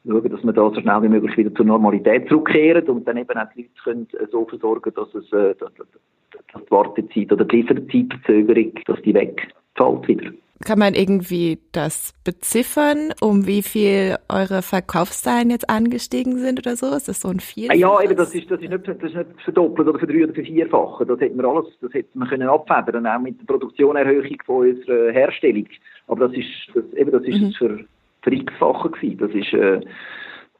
schauen, 0.06 0.30
dass 0.30 0.44
wir 0.44 0.52
da 0.52 0.70
so 0.70 0.80
schnell 0.80 1.02
wie 1.02 1.08
möglich 1.08 1.36
wieder 1.36 1.54
zur 1.54 1.66
Normalität 1.66 2.28
zurückkehren 2.28 2.86
und 2.88 3.06
dann 3.06 3.16
eben 3.16 3.38
auch 3.38 3.48
die 3.56 3.62
Leute 3.62 3.74
können 3.82 4.08
äh, 4.12 4.26
so 4.30 4.44
versorgen, 4.44 4.92
dass 4.94 5.14
es 5.14 5.32
äh, 5.32 5.54
dass, 5.54 5.72
dass 5.74 6.64
die 6.64 6.70
Wartezeit 6.70 7.32
oder 7.32 7.44
die 7.44 7.56
Lieferzeitverzögerung, 7.56 8.72
dass 8.86 9.02
die 9.02 9.14
wegfällt 9.14 10.08
wieder. 10.08 10.30
Kann 10.64 10.78
man 10.78 10.94
irgendwie 10.94 11.58
das 11.72 12.14
beziffern, 12.24 13.12
um 13.20 13.46
wie 13.46 13.62
viel 13.62 14.16
eure 14.28 14.62
Verkaufszahlen 14.62 15.50
jetzt 15.50 15.68
angestiegen 15.68 16.38
sind 16.38 16.60
oder 16.60 16.76
so? 16.76 16.94
Ist 16.94 17.08
das 17.08 17.20
so 17.20 17.28
ein 17.28 17.40
Vielfaches? 17.40 17.80
Ja, 17.80 18.00
eben, 18.00 18.16
das 18.16 18.34
ist, 18.34 18.50
das 18.50 18.60
ist 18.60 18.70
nicht, 18.70 18.86
das 18.86 18.96
ist 18.96 19.16
nicht 19.16 19.42
verdoppelt 19.42 19.88
oder 19.88 19.98
verdreifacht 19.98 20.30
oder 20.38 20.44
vierfache. 20.44 21.06
Das 21.06 21.20
hätten 21.20 21.36
wir 21.38 21.48
alles, 21.48 21.66
das 21.80 21.92
hätten 21.92 22.18
wir 22.18 22.26
können 22.28 22.48
abfedern, 22.48 23.06
auch 23.06 23.20
mit 23.20 23.40
der 23.40 23.46
Produktionerhöhung 23.46 24.36
von 24.46 24.68
unserer 24.68 25.12
Herstellung. 25.12 25.66
Aber 26.06 26.28
das 26.28 26.36
ist, 26.36 26.48
das, 26.74 26.84
eben, 26.94 27.10
das 27.10 27.22
ist 27.24 27.40
mhm. 27.40 27.52
für, 27.52 27.84
für 28.22 28.32
x-fache 28.32 28.90
gewesen. 28.90 29.18
Das 29.18 29.30
ist, 29.32 29.52
äh, 29.54 29.80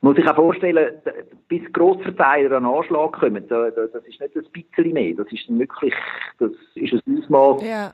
muss 0.01 0.19
ich 0.19 0.29
auch 0.29 0.35
vorstellen, 0.35 0.95
bis 1.47 1.63
Grossverteiler 1.73 2.57
an 2.57 2.67
Anschlag 2.67 3.13
kommen, 3.13 3.47
das 3.49 3.73
ist 4.09 4.21
nicht 4.21 4.37
ein 4.37 4.45
bisschen 4.53 4.93
mehr. 4.93 5.15
Das 5.15 5.31
ist 5.31 5.49
wirklich, 5.49 5.95
das 6.41 6.51
ist 6.75 6.93
ein 6.93 7.19
Ausmaß. 7.19 7.63
Ja 7.63 7.93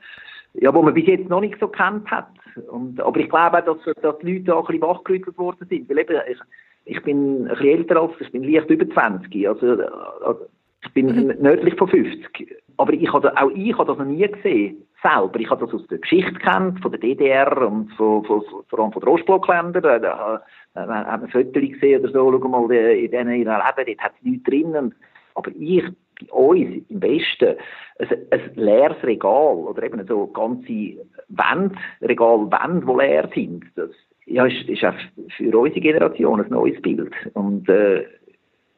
ja, 0.53 0.73
wo 0.73 0.81
man 0.81 0.93
bis 0.93 1.07
jetzt 1.07 1.29
noch 1.29 1.41
nicht 1.41 1.59
so 1.59 1.67
kennt 1.67 2.09
hat. 2.09 2.29
Und, 2.69 2.99
aber 2.99 3.19
ich 3.19 3.29
glaube 3.29 3.59
auch, 3.59 3.77
dass, 3.77 3.95
dass 4.01 4.17
die 4.19 4.33
Leute 4.33 4.55
auch 4.55 4.69
ein 4.69 4.79
bisschen 4.79 4.89
wachgerüttelt 4.89 5.37
worden 5.37 5.67
sind. 5.69 5.89
Weil 5.89 5.99
eben, 5.99 6.15
ich, 6.29 6.39
ich 6.85 7.03
bin 7.03 7.47
ein 7.47 7.49
bisschen 7.49 7.67
älter 7.67 8.01
als, 8.01 8.11
ich 8.19 8.31
bin 8.31 8.43
leicht 8.43 8.69
über 8.69 8.89
20. 8.89 9.47
Also, 9.47 9.67
also 9.67 10.45
ich 10.83 10.93
bin 10.93 11.07
mhm. 11.07 11.35
nördlich 11.39 11.75
von 11.75 11.87
50. 11.87 12.55
Aber 12.77 12.93
ich 12.93 13.11
habe, 13.11 13.37
auch 13.37 13.51
ich 13.53 13.77
habe 13.77 13.85
das 13.85 13.97
noch 13.97 14.05
nie 14.05 14.27
gesehen, 14.27 14.83
selber. 15.01 15.39
Ich 15.39 15.49
habe 15.49 15.65
das 15.65 15.73
aus 15.73 15.85
der 15.87 15.99
Geschichte 15.99 16.33
kennt, 16.33 16.79
von 16.81 16.91
der 16.91 16.99
DDR 16.99 17.67
und 17.67 17.91
von, 17.93 18.23
von, 18.25 18.43
vor 18.67 18.79
allem 18.79 18.91
von 18.91 19.01
den 19.01 19.09
Ostblockländern. 19.09 19.83
Da, 19.83 19.99
da, 19.99 20.41
da 20.73 20.87
hat 20.87 21.21
man 21.21 21.29
Fotos 21.29 21.53
gesehen 21.53 22.01
oder 22.01 22.11
so, 22.11 22.31
schau 22.31 22.47
mal, 22.47 22.71
in 22.71 23.11
denen 23.11 23.35
ihren 23.35 23.53
Leben, 23.53 23.85
dort 23.85 23.99
hat 23.99 24.13
es 24.17 24.23
nichts 24.23 24.43
drin. 24.43 24.93
Aber 25.35 25.51
ich 25.57 25.83
uns 26.31 26.83
im 26.89 27.01
Westen 27.01 27.55
ein, 27.99 28.17
ein 28.31 28.55
leeres 28.55 29.03
Regal 29.03 29.55
oder 29.55 29.83
eben 29.83 30.05
so 30.07 30.27
ganze 30.27 30.97
Wände, 31.29 31.75
Regalwände, 32.01 32.85
die 32.85 32.97
leer 32.97 33.29
sind, 33.33 33.65
das 33.75 33.89
ja, 34.25 34.45
ist, 34.45 34.69
ist 34.69 34.85
auch 34.85 34.93
für 35.37 35.57
unsere 35.57 35.81
Generation 35.81 36.43
ein 36.43 36.49
neues 36.49 36.81
Bild. 36.81 37.13
Und 37.33 37.67
äh, 37.67 38.05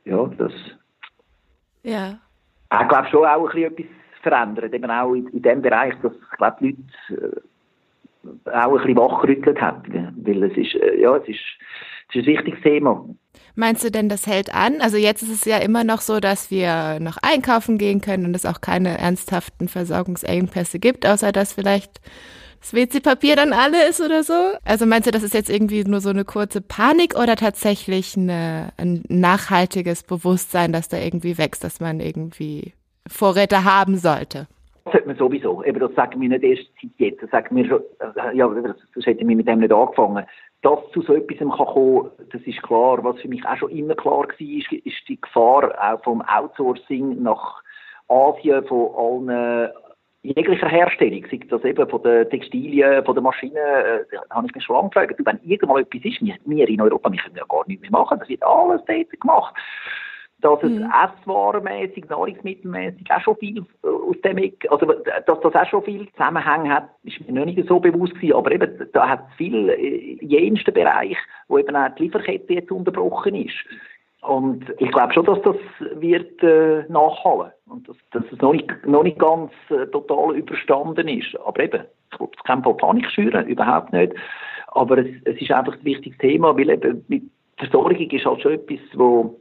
ja, 0.06 0.30
das 0.38 0.54
ja. 1.84 2.18
ich 2.82 2.88
glaube 2.88 3.08
schon 3.10 3.26
auch 3.26 3.50
ein 3.50 3.74
bisschen 3.74 3.74
etwas 3.74 3.86
verändert, 4.22 4.74
eben 4.74 4.90
auch 4.90 5.14
in, 5.14 5.28
in 5.28 5.42
dem 5.42 5.62
Bereich, 5.62 5.94
dass 6.02 6.14
ich 6.14 6.38
glaube, 6.38 6.58
die 6.62 6.78
Leute 7.10 7.44
äh, 8.46 8.50
auch 8.52 8.72
ein 8.72 8.78
bisschen 8.78 8.98
wachrüttelt 8.98 9.62
haben, 9.62 10.14
weil 10.24 10.44
es 10.44 10.58
ist, 10.58 10.76
äh, 10.76 11.02
ja, 11.02 11.18
es 11.18 11.28
ist, 11.28 11.40
ist 12.16 12.28
ein 12.28 12.34
wichtiges 12.34 12.62
Thema. 12.62 13.06
Meinst 13.56 13.84
du 13.84 13.92
denn, 13.92 14.10
das 14.10 14.28
hält 14.28 14.54
an? 14.54 14.82
Also 14.82 14.98
jetzt 14.98 15.24
ist 15.24 15.32
es 15.32 15.46
ja 15.46 15.58
immer 15.58 15.84
noch 15.84 16.02
so, 16.02 16.20
dass 16.20 16.52
wir 16.52 17.00
noch 17.00 17.18
einkaufen 17.22 17.78
gehen 17.78 18.02
können 18.02 18.26
und 18.26 18.36
es 18.36 18.46
auch 18.46 18.62
keine 18.62 18.98
ernsthaften 18.98 19.68
Versorgungsengpässe 19.68 20.80
gibt, 20.80 21.06
außer 21.06 21.32
dass 21.32 21.54
vielleicht 21.54 22.00
das 22.62 22.74
WC-Papier 22.74 23.36
dann 23.36 23.54
alle 23.54 23.90
ist 23.90 24.02
oder 24.02 24.24
so? 24.24 24.34
Also 24.64 24.86
meinst 24.86 25.08
du, 25.08 25.12
das 25.12 25.24
ist 25.24 25.34
jetzt 25.34 25.50
irgendwie 25.50 25.84
nur 25.84 26.00
so 26.00 26.10
eine 26.10 26.24
kurze 26.24 26.62
Panik 26.62 27.16
oder 27.16 27.36
tatsächlich 27.36 28.16
eine, 28.16 28.72
ein 28.78 29.04
nachhaltiges 29.10 30.04
Bewusstsein, 30.04 30.72
dass 30.72 30.88
da 30.88 30.98
irgendwie 30.98 31.38
wächst, 31.38 31.64
dass 31.64 31.80
man 31.80 32.00
irgendwie 32.00 32.74
Vorräte 33.08 33.64
haben 33.66 33.98
sollte? 33.98 34.48
Das 34.86 34.94
sollte 34.94 35.08
man 35.08 35.18
sowieso. 35.18 35.64
Eben, 35.64 35.80
das 35.80 35.94
sagen 35.96 36.22
wir 36.22 36.30
nicht 36.30 36.44
erst 36.44 36.70
seit 36.82 36.92
jetzt. 36.98 37.24
Das 37.24 37.32
sagen 37.32 37.56
wir 37.56 37.66
schon, 37.66 37.82
äh, 38.00 38.38
ja, 38.38 38.48
das, 38.48 38.76
das 38.96 39.06
hätten 39.06 39.28
wir 39.28 39.36
mit 39.36 39.48
dem 39.48 39.60
nicht 39.60 39.74
angefangen. 39.74 40.26
Dass 40.62 40.80
zu 40.94 41.02
so 41.02 41.16
etwas 41.16 41.38
kann 41.38 41.50
kommen, 41.50 42.12
das 42.32 42.42
ist 42.44 42.62
klar. 42.62 43.04
Was 43.04 43.20
für 43.20 43.28
mich 43.28 43.46
auch 43.46 43.58
schon 43.58 43.72
immer 43.72 43.96
klar 43.96 44.28
war, 44.28 44.40
ist, 44.40 44.72
ist 44.72 45.08
die 45.08 45.20
Gefahr 45.20 45.74
auch 45.82 46.04
vom 46.04 46.22
Outsourcing 46.22 47.22
nach 47.24 47.64
Asien 48.08 48.64
von 48.66 48.92
allen 48.96 49.72
jeglicher 50.24 50.68
Herstellung, 50.68 51.26
sei 51.32 51.40
das 51.50 51.64
eben 51.64 51.90
von 51.90 52.04
den 52.04 52.30
Textilien, 52.30 53.04
von 53.06 53.16
den 53.16 53.24
Maschinen, 53.24 53.56
äh, 53.56 54.06
da 54.12 54.36
habe 54.36 54.46
ich 54.48 54.54
mich 54.54 54.64
schon 54.64 54.76
lange 54.76 54.90
gefragt, 54.90 55.16
wenn 55.18 55.40
irgendwann 55.44 55.82
etwas 55.82 56.06
ist, 56.06 56.22
wir, 56.22 56.36
wir 56.46 56.70
in 56.70 56.80
Europa, 56.80 57.12
wir 57.12 57.20
können 57.20 57.38
ja 57.38 57.46
gar 57.50 57.68
nichts 57.68 57.82
mehr 57.82 58.00
machen, 58.00 58.20
das 58.20 58.30
wird 58.30 58.44
alles 58.44 58.82
dort 58.86 59.20
gemacht 59.20 59.56
dass 60.42 60.64
es 60.64 60.72
mhm. 60.72 60.92
esswarenmäßig, 60.92 62.06
nahrungsmittelmäßig 62.10 63.12
auch 63.12 63.22
schon 63.22 63.38
viel 63.38 63.66
äh, 63.84 63.88
aus 63.88 64.16
dem, 64.24 64.52
also 64.70 64.86
dass 64.86 65.40
das 65.40 65.56
auch 65.56 65.70
schon 65.70 65.84
viel 65.84 66.10
Zusammenhang 66.12 66.70
hat, 66.70 66.90
ist 67.04 67.20
mir 67.26 67.34
noch 67.34 67.46
nicht 67.46 67.68
so 67.68 67.80
bewusst 67.80 68.16
gewesen, 68.16 68.36
aber 68.36 68.52
eben, 68.52 68.88
da 68.94 69.08
hat 69.08 69.26
es 69.30 69.36
viel, 69.36 69.70
äh, 69.70 70.18
jensten 70.22 70.74
Bereich, 70.74 71.18
wo 71.48 71.58
eben 71.58 71.76
auch 71.76 71.94
die 71.96 72.04
Lieferkette 72.04 72.54
jetzt 72.54 72.72
unterbrochen 72.72 73.36
ist. 73.36 73.56
Und 74.22 74.66
ich 74.78 74.92
glaube 74.92 75.14
schon, 75.14 75.26
dass 75.26 75.42
das 75.42 75.56
wird 75.96 76.44
äh, 76.44 76.86
nachhallen 76.90 77.52
und 77.68 77.90
dass, 77.90 77.98
dass 78.12 78.24
es 78.32 78.40
noch 78.40 78.54
nicht, 78.54 78.70
noch 78.86 79.02
nicht 79.02 79.18
ganz 79.18 79.52
äh, 79.70 79.88
total 79.88 80.36
überstanden 80.36 81.08
ist. 81.08 81.36
Aber 81.44 81.64
eben, 81.64 81.86
ich 82.14 82.20
will 82.20 82.28
auf 82.28 82.44
keinen 82.44 82.64
Fall 82.64 82.76
Panik 82.76 83.10
schüren, 83.10 83.48
überhaupt 83.48 83.92
nicht. 83.94 84.14
Aber 84.68 85.00
es, 85.00 85.08
es 85.26 85.42
ist 85.42 85.52
einfach 85.52 85.74
ein 85.74 85.84
wichtiges 85.84 86.18
Thema, 86.20 86.56
weil 86.56 86.70
eben 86.70 87.04
mit 87.08 87.24
Versorgung 87.58 88.10
ist 88.10 88.26
halt 88.26 88.42
schon 88.42 88.54
etwas, 88.54 88.80
wo 88.94 89.40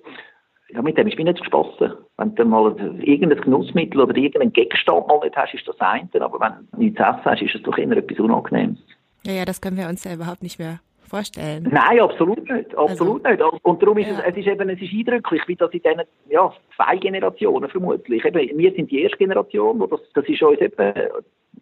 ja, 0.73 0.83
mit 0.83 0.97
dem 0.97 1.07
ist 1.07 1.19
mir 1.19 1.25
nicht 1.25 1.41
gesprossen. 1.41 1.93
Wenn 2.17 2.35
du 2.35 2.45
mal 2.45 2.75
irgendein 3.03 3.41
Genussmittel 3.41 4.01
oder 4.01 4.17
irgendeinen 4.17 4.53
Gegenstand 4.53 5.07
mal 5.09 5.21
nicht 5.21 5.37
hast, 5.37 5.55
ist 5.55 5.67
das 5.67 5.81
eine, 5.81 6.09
aber 6.21 6.41
wenn 6.41 6.69
du 6.73 6.79
nichts 6.79 6.97
zu 6.99 7.03
essen 7.03 7.25
hast, 7.25 7.43
ist 7.43 7.55
es 7.55 7.63
doch 7.63 7.79
immer 7.79 7.97
etwas 7.97 8.19
Unangenehmes. 8.19 8.79
Ja, 9.25 9.33
ja, 9.33 9.45
das 9.45 9.61
können 9.61 9.77
wir 9.77 9.89
uns 9.89 10.05
ja 10.05 10.15
überhaupt 10.15 10.43
nicht 10.43 10.59
mehr 10.59 10.81
vorstellen. 11.11 11.69
Nein, 11.71 12.01
absolut 12.01 12.49
nicht. 12.49 12.77
Absolut 12.77 13.25
also, 13.27 13.51
nicht. 13.51 13.65
Und 13.65 13.83
darum 13.83 13.99
ist 13.99 14.07
ja. 14.07 14.21
es, 14.21 14.33
es 14.33 14.37
ist 14.39 14.47
eben, 14.47 14.69
es 14.71 14.81
ist 14.81 14.93
eindrücklich, 14.93 15.43
wie 15.47 15.57
das 15.57 15.73
in 15.73 15.83
diesen, 15.83 16.03
ja, 16.29 16.53
zwei 16.77 16.97
Generationen 16.97 17.69
vermutlich. 17.69 18.25
Eben, 18.25 18.59
wir 18.59 18.73
sind 18.73 18.91
die 18.91 19.03
erste 19.03 19.19
Generation, 19.19 19.81
wo 19.81 19.87
das, 19.87 20.01
das 20.15 20.27
ist 20.29 20.43
uns 20.43 20.61
eben, 20.61 20.95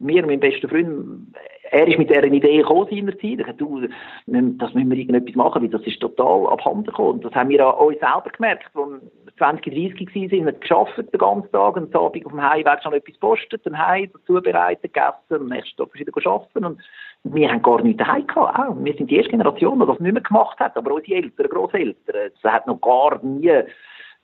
mir, 0.01 0.25
mein 0.27 0.39
bester 0.39 0.69
Freund, 0.69 1.35
er 1.71 1.89
ist 1.89 1.99
mit 1.99 2.11
dieser 2.11 2.25
Idee 2.25 2.59
gekommen 2.59 2.87
seinerzeit. 2.91 3.23
Ich 3.23 3.39
dachte, 3.39 3.55
du, 3.55 3.81
das 4.27 4.75
müssen 4.75 4.91
wir 4.91 4.97
irgendetwas 4.97 5.35
machen, 5.35 5.63
weil 5.63 5.69
das 5.69 5.87
ist 5.87 6.01
total 6.01 6.47
abhanden 6.49 6.85
gekommen. 6.85 7.11
Und 7.11 7.25
das 7.25 7.35
haben 7.35 7.49
wir 7.51 7.67
an 7.67 7.87
uns 7.87 7.99
selber 7.99 8.31
gemerkt, 8.31 8.65
als 8.75 8.75
wir 8.75 9.01
20, 9.39 9.65
30 9.65 10.15
waren, 10.15 10.29
sind 10.29 10.47
wir 10.47 10.53
geschafft 10.53 10.99
den 10.99 11.19
ganzen 11.19 11.53
Tag 11.53 11.77
und 11.77 11.95
am 11.95 12.03
Abend 12.03 12.27
auf 12.27 12.33
dem 12.33 12.43
Heimweg 12.43 12.83
schon 12.83 12.93
etwas 12.93 13.19
postet, 13.19 13.65
dann 13.65 13.79
heim, 13.79 14.11
zubereitet, 14.27 14.93
gegessen, 14.93 15.43
am 15.43 15.47
nächsten 15.47 15.77
Tag 15.77 15.95
wieder 15.95 16.13
arbeiten 16.27 16.65
und 16.65 16.81
wir 17.25 17.51
haben 17.51 17.63
gar 17.63 17.83
nichts 17.83 17.99
daheim 17.99 18.27
gehabt. 18.27 18.59
Auch. 18.59 18.77
Wir 18.79 18.95
sind 18.95 19.11
die 19.11 19.17
erste 19.17 19.31
Generation, 19.31 19.79
die 19.81 19.87
das 19.87 20.01
nicht 20.01 20.13
mehr 20.13 20.23
gemacht 20.23 20.59
hat, 20.59 20.77
aber 20.77 20.95
unsere 20.95 21.17
Eltern, 21.17 21.49
Grosseltern, 21.49 22.31
es 22.35 22.51
hat 22.51 22.67
noch 22.67 22.81
gar 22.81 23.23
nie 23.25 23.63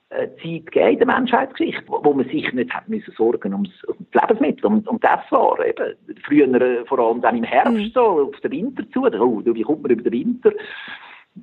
Zeit 0.09 0.65
gegeben 0.67 0.89
in 0.89 0.97
der 0.99 1.07
Menschheitsgeschichte, 1.07 1.83
wo, 1.87 2.13
man 2.13 2.27
sich 2.29 2.51
nicht 2.53 2.73
hat 2.73 2.87
müssen 2.87 3.13
sorgen 3.17 3.53
ums, 3.53 3.83
ums 3.87 4.13
Lebensmittel, 4.13 4.65
um, 4.65 4.79
um 4.87 4.99
das 4.99 5.19
war 5.31 5.65
eben. 5.65 5.95
Früher, 6.25 6.61
äh, 6.61 6.85
vor 6.85 6.99
allem 6.99 7.21
dann 7.21 7.37
im 7.37 7.43
Herbst, 7.43 7.73
mhm. 7.73 7.91
so, 7.93 8.29
auf 8.29 8.39
den 8.41 8.51
Winter 8.51 8.83
zu, 8.91 9.05
oh, 9.05 9.41
wie 9.43 9.63
kommt 9.63 9.81
man 9.81 9.91
über 9.91 10.03
den 10.03 10.13
Winter? 10.13 10.51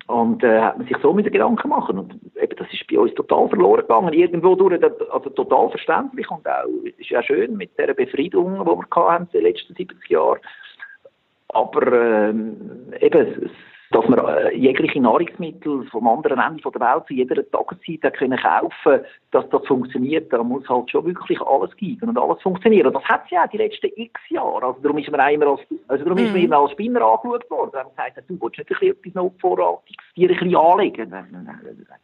Und 0.06 0.42
äh, 0.42 0.60
hat 0.60 0.78
man 0.78 0.86
sich 0.86 0.96
so 1.02 1.12
mit 1.12 1.30
Gedanken 1.30 1.68
machen 1.68 1.98
und 1.98 2.14
eben 2.40 2.56
das 2.56 2.72
ist 2.72 2.86
bei 2.86 2.98
uns 2.98 3.12
total 3.14 3.46
verloren 3.48 3.82
gegangen, 3.82 4.14
irgendwo 4.14 4.54
durch, 4.54 4.82
also 4.82 5.28
total 5.30 5.68
verständlich 5.68 6.30
und 6.30 6.46
auch, 6.48 6.64
es 6.86 6.98
ist 6.98 7.10
ja 7.10 7.22
schön 7.22 7.58
mit 7.58 7.76
der 7.78 7.92
Befriedung, 7.92 8.58
die 8.58 8.64
wir 8.64 9.06
hatten 9.08 9.28
in 9.32 9.40
den 9.40 9.42
letzten 9.42 9.74
70 9.74 10.08
Jahren. 10.08 10.40
Aber 11.48 11.92
ähm, 11.92 12.56
eben, 13.00 13.50
dass 13.92 14.08
man 14.08 14.18
äh, 14.18 14.54
jegliche 14.56 15.00
Nahrungsmittel 15.00 15.84
vom 15.90 16.08
anderen 16.08 16.38
Ende 16.38 16.62
der 16.62 16.80
Welt 16.80 17.04
zu 17.06 17.14
jeder 17.14 17.50
Tageszeit 17.50 18.14
können 18.14 18.38
kaufen 18.38 19.00
dass 19.30 19.48
das 19.48 19.66
funktioniert, 19.66 20.30
da 20.32 20.42
muss 20.42 20.68
halt 20.68 20.90
schon 20.90 21.06
wirklich 21.06 21.40
alles 21.40 21.74
geben 21.76 22.10
und 22.10 22.18
alles 22.18 22.40
funktionieren. 22.42 22.88
Und 22.88 22.96
das 22.96 23.04
hat 23.04 23.30
ja 23.30 23.46
die 23.46 23.56
letzten 23.56 23.90
x 23.96 24.20
Jahre. 24.28 24.66
Also 24.66 24.80
darum 24.82 24.98
ist 24.98 25.10
man 25.10 25.32
immer 25.32 25.46
als, 25.46 25.60
also 25.88 26.04
darum 26.04 26.18
mm. 26.18 26.26
ist 26.26 26.32
man 26.32 26.38
mhm. 26.40 26.46
immer 26.46 26.56
als 26.58 26.72
Spinner 26.72 27.00
angeschaut 27.00 27.50
worden. 27.50 27.70
Da 27.72 27.78
haben 27.80 27.90
gesagt, 27.96 28.28
du 28.28 28.38
willst 28.40 28.58
nicht 28.58 28.70
ein 28.70 28.78
bisschen 28.78 28.96
etwas 28.96 29.14
noch 29.14 29.32
Vorratiges 29.40 30.04
dir 30.14 30.28
ein 30.28 30.36
bisschen 30.36 30.56
anlegen. 30.56 31.10
Das 31.10 31.24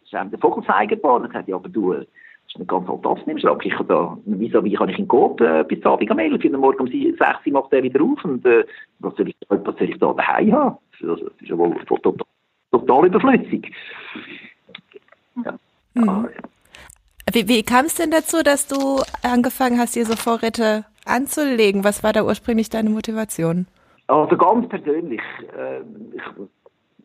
ist 0.03 0.15
einem 0.15 0.31
der 0.31 0.39
Vogel 0.39 0.67
worden. 1.03 1.25
Er 1.27 1.33
sagt, 1.33 1.49
ja, 1.49 1.57
aber 1.57 1.69
du, 1.69 1.93
das 1.93 2.07
ist 2.49 2.59
nicht 2.59 2.69
ganz 2.69 2.87
fantastisch. 2.87 3.27
Nimmst 3.27 3.45
du 3.45 3.59
ich 3.63 3.75
da, 3.87 4.19
wieso, 4.25 4.65
wie 4.65 4.75
kann 4.75 4.89
ich 4.89 4.99
in 4.99 5.09
Coop 5.09 5.41
äh, 5.41 5.65
bis 5.65 5.85
Abend 5.85 6.11
am 6.11 6.19
11 6.19 6.45
Uhr, 6.45 6.59
morgen 6.59 6.81
um 6.81 6.87
6 6.89 7.21
Uhr 7.21 7.53
macht 7.53 7.73
er 7.73 7.83
wieder 7.83 8.03
auf 8.03 8.25
und 8.25 8.45
äh, 8.47 8.65
was, 9.01 9.15
soll 9.17 9.29
ich, 9.29 9.37
was 9.49 9.63
soll 9.65 9.91
ich 9.91 9.99
da 9.99 10.13
daheim 10.13 10.53
haben? 10.53 10.79
Das 11.01 11.21
ist 11.21 11.49
ja 11.49 11.57
wohl 11.57 11.75
total, 11.87 12.15
total 12.73 13.07
überflüssig. 13.07 13.73
Ja. 15.45 15.55
Mhm. 15.95 16.29
Wie, 17.33 17.47
wie 17.47 17.63
kam 17.63 17.85
es 17.85 17.97
denn 17.97 18.11
dazu, 18.11 18.43
dass 18.43 18.67
du 18.67 19.03
angefangen 19.23 19.79
hast, 19.79 19.97
dir 19.97 20.07
so 20.07 20.17
Vorräte 20.17 20.87
anzulegen? 21.05 21.85
Was 21.85 22.03
war 22.03 22.13
da 22.13 22.25
ursprünglich 22.25 22.71
deine 22.71 22.89
Motivation? 22.89 23.67
Also 24.07 24.37
ganz 24.39 24.67
persönlich. 24.69 25.21
Äh, 25.57 25.81
ich, 26.15 26.23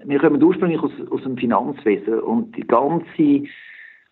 wir 0.05 0.19
kommen 0.19 0.41
ursprünglich 0.41 0.81
aus, 0.81 0.91
aus 1.11 1.21
dem 1.23 1.37
Finanzwesen 1.37 2.19
und 2.21 2.55
die 2.55 2.65
ganze 2.65 3.43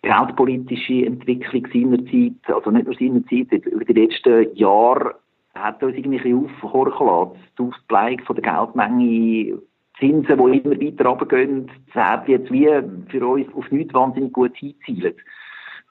geldpolitische 0.01 1.05
Entwicklung 1.05 1.67
seiner 1.71 2.05
Zeit, 2.05 2.55
also 2.55 2.71
nicht 2.71 2.85
nur 2.85 2.95
seiner 2.95 3.25
Zeit, 3.27 3.65
über 3.65 3.85
die 3.85 3.93
letzten 3.93 4.55
Jahre 4.55 5.15
hat 5.53 5.83
uns 5.83 5.95
irgendwie 5.95 6.33
aufhorchen 6.33 7.07
lassen. 7.07 7.39
Die 7.57 7.63
Aufbleiben 7.63 8.25
von 8.25 8.35
der 8.35 8.43
Geldmenge 8.43 9.59
Zinsen, 9.99 10.37
die 10.37 10.57
immer 10.57 10.81
weiter 10.81 11.05
runtergehen, 11.05 11.69
das 11.93 12.03
hat 12.03 12.27
jetzt 12.27 12.51
wie 12.51 12.67
für 13.09 13.27
uns 13.27 13.53
auf 13.53 13.69
nichts 13.71 13.93
wahnsinnig 13.93 14.33
gut 14.33 14.55
hinzielt. 14.55 15.17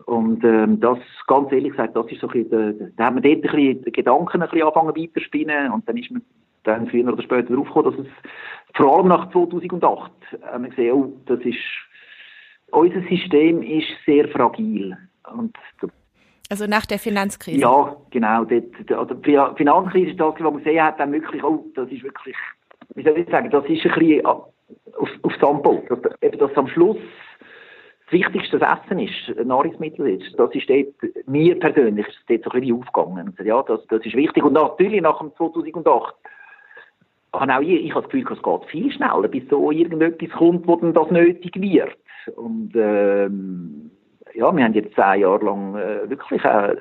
Und 0.07 0.43
ähm, 0.45 0.81
das, 0.81 0.99
ganz 1.27 1.53
ehrlich 1.53 1.73
gesagt, 1.73 1.95
das 1.95 2.11
ist 2.11 2.21
so 2.21 2.29
ein 2.29 2.43
bisschen, 2.43 2.93
da 2.97 3.05
haben 3.05 3.23
wir 3.23 3.35
dort 3.37 3.45
ein 3.55 3.75
bisschen 3.77 3.93
Gedanken 3.93 4.43
ein 4.43 4.49
bisschen 4.49 4.67
angefangen 4.67 4.97
weiterspinnen 4.97 5.71
und 5.73 5.89
dann 5.89 5.97
ist 5.97 6.11
man 6.11 6.23
dann 6.65 6.87
früher 6.89 7.13
oder 7.13 7.23
später 7.23 7.55
draufgekommen, 7.55 7.97
dass 7.97 8.07
es 8.07 8.13
vor 8.75 8.97
allem 8.97 9.09
nach 9.09 9.31
2008 9.31 10.11
haben 10.43 10.65
wir 10.65 10.71
gesehen, 10.71 10.93
oh, 10.93 11.13
das 11.27 11.41
ist, 11.41 11.59
unser 12.73 13.03
System 13.09 13.63
ist 13.63 13.89
sehr 14.07 14.29
fragil. 14.29 14.97
Und 15.33 15.57
also 16.49 16.67
nach 16.67 16.87
der 16.87 16.99
Finanzkrise? 16.99 17.61
Ja, 17.61 17.97
genau. 18.11 18.45
Also 18.45 19.15
die 19.15 19.39
Finanzkrise 19.57 20.11
ist 20.11 20.21
das, 20.21 20.35
was 20.35 20.41
man 20.41 20.57
gesehen 20.57 20.83
hat, 20.83 20.99
dann 20.99 21.13
wirklich, 21.13 21.45
oh, 21.45 21.65
das 21.75 21.89
ist 21.91 22.03
wirklich 22.03 22.37
wie 22.95 23.03
soll 23.03 23.19
ich 23.19 23.29
sagen, 23.29 23.51
das 23.51 23.65
ist 23.67 23.85
ein 23.85 23.93
bisschen 23.93 24.27
auf, 24.27 24.49
auf 25.23 25.33
Sample. 25.41 25.83
Dass, 25.89 26.23
eben, 26.23 26.39
dass 26.39 26.57
am 26.57 26.69
Schluss 26.69 26.99
das 28.07 28.13
Wichtigste 28.13 28.59
das 28.59 28.79
Essen 28.79 28.99
ist, 28.99 29.47
Nahrungsmittel 29.47 30.09
ist. 30.09 30.39
Das 30.39 30.53
ist 30.55 30.69
dort, 30.69 31.29
mir 31.29 31.59
persönlich 31.59 32.07
ist 32.09 32.19
dort 32.29 32.45
so 32.45 32.51
ein 32.51 32.61
bisschen 32.61 32.77
aufgegangen. 32.77 33.37
Ja, 33.45 33.63
das, 33.63 33.87
das 33.87 34.05
ist 34.05 34.17
wichtig. 34.17 34.43
Und 34.43 34.55
natürlich 34.55 35.01
nach 35.01 35.19
dem 35.19 35.33
2008 35.37 36.15
habe 37.33 37.57
auch 37.57 37.61
ich, 37.61 37.85
ich 37.85 37.95
habe 37.95 38.03
das 38.03 38.11
Gefühl, 38.11 38.33
es 38.33 38.43
geht 38.43 38.71
viel 38.71 38.93
schneller, 38.93 39.29
bis 39.29 39.49
so 39.49 39.71
irgendetwas 39.71 40.31
kommt, 40.37 40.67
wo 40.67 40.77
dann 40.77 40.93
das 40.93 41.11
nötig 41.11 41.55
wird. 41.61 41.97
Und 42.37 42.73
ähm, 42.75 43.91
ja, 44.35 44.55
wir 44.55 44.65
haben 44.65 44.75
jetzt 44.75 44.95
zehn 44.95 45.21
Jahre 45.21 45.45
lang 45.45 45.77
äh, 45.77 46.09
wirklich 46.09 46.45
äh, 46.45 46.77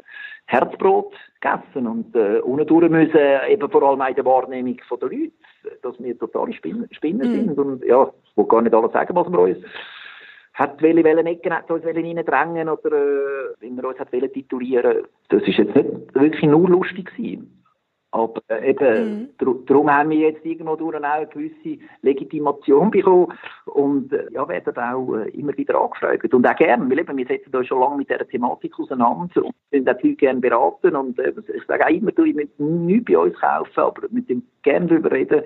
Herzbrot 0.46 1.14
gegessen 1.40 1.88
und 1.88 2.16
äh, 2.16 2.40
unten 2.40 2.92
müssen 2.92 3.20
eben 3.48 3.70
vor 3.70 3.84
allem 3.84 4.02
in 4.02 4.16
der 4.16 4.26
Wahrnehmung 4.26 4.78
der 4.90 5.10
Leute 5.10 5.32
dass 5.82 6.00
wir 6.00 6.18
totale 6.18 6.54
Spinner, 6.54 6.86
Spinner 6.92 7.26
mm. 7.26 7.32
sind. 7.32 7.58
Und 7.58 7.84
ja, 7.84 8.10
ich 8.24 8.38
will 8.38 8.46
gar 8.46 8.62
nicht 8.62 8.74
alles 8.74 8.94
sagen, 8.94 9.16
was 9.16 9.30
wir 9.30 9.40
uns 9.40 9.58
hat 10.60 10.82
welche 10.82 11.06
Wellen 11.06 11.26
Ecken 11.26 11.54
hat 11.54 11.72
uns 11.72 11.86
reindrängen 11.86 12.68
oder 12.68 12.92
äh, 12.92 13.54
wenn 13.62 13.78
wir 13.78 13.88
uns 13.88 13.98
hat 13.98 14.12
wollen 14.12 14.32
titulieren. 14.32 15.06
Das 15.30 15.42
ist 15.44 15.58
jetzt 15.58 15.74
nicht 15.74 16.14
wirklich 16.14 16.44
nur 16.44 16.68
lustig 16.70 17.16
gewesen. 17.16 17.59
Aber 18.12 18.42
äh, 18.48 18.72
eben, 18.72 19.20
mhm. 19.22 19.30
dr 19.38 19.56
darum 19.68 19.92
haben 19.92 20.10
wir 20.10 20.32
jetzt 20.32 20.44
irgendwo 20.44 20.76
durch 20.76 20.96
auch 20.96 21.04
eine 21.04 21.28
gewisse 21.28 21.80
Legitimation 22.02 22.90
bekommen 22.92 23.34
und 23.66 24.12
äh, 24.12 24.26
ja, 24.32 24.48
werden 24.48 24.78
auch 24.78 25.16
äh, 25.16 25.30
immer 25.30 25.56
wieder 25.56 25.80
angefragt. 25.80 26.34
Und 26.34 26.48
auch 26.48 26.56
gern, 26.56 26.90
weil 26.90 27.00
eben, 27.00 27.18
wir 27.18 27.28
setzen 27.28 27.56
uns 27.56 27.68
schon 27.68 27.80
lange 27.80 27.98
mit 27.98 28.10
dieser 28.10 28.28
Thematik 28.28 28.80
auseinander 28.80 29.46
und 29.46 29.54
sind 29.72 29.88
auch 29.88 29.94
Leute 29.94 30.16
gerne 30.16 30.40
beraten 30.40 30.96
und 30.96 31.20
äh, 31.20 31.34
ich 31.56 31.64
sage 31.68 31.86
auch 31.86 31.90
immer, 31.90 32.12
du, 32.12 32.24
ich 32.24 32.36
will 32.36 32.50
nichts 32.58 33.06
bei 33.06 33.18
uns 33.18 33.40
kaufen, 33.40 33.80
aber 33.80 34.08
mit 34.10 34.28
dem 34.30 34.44
gerne 34.64 34.88
darüber 34.88 35.12
reden 35.12 35.44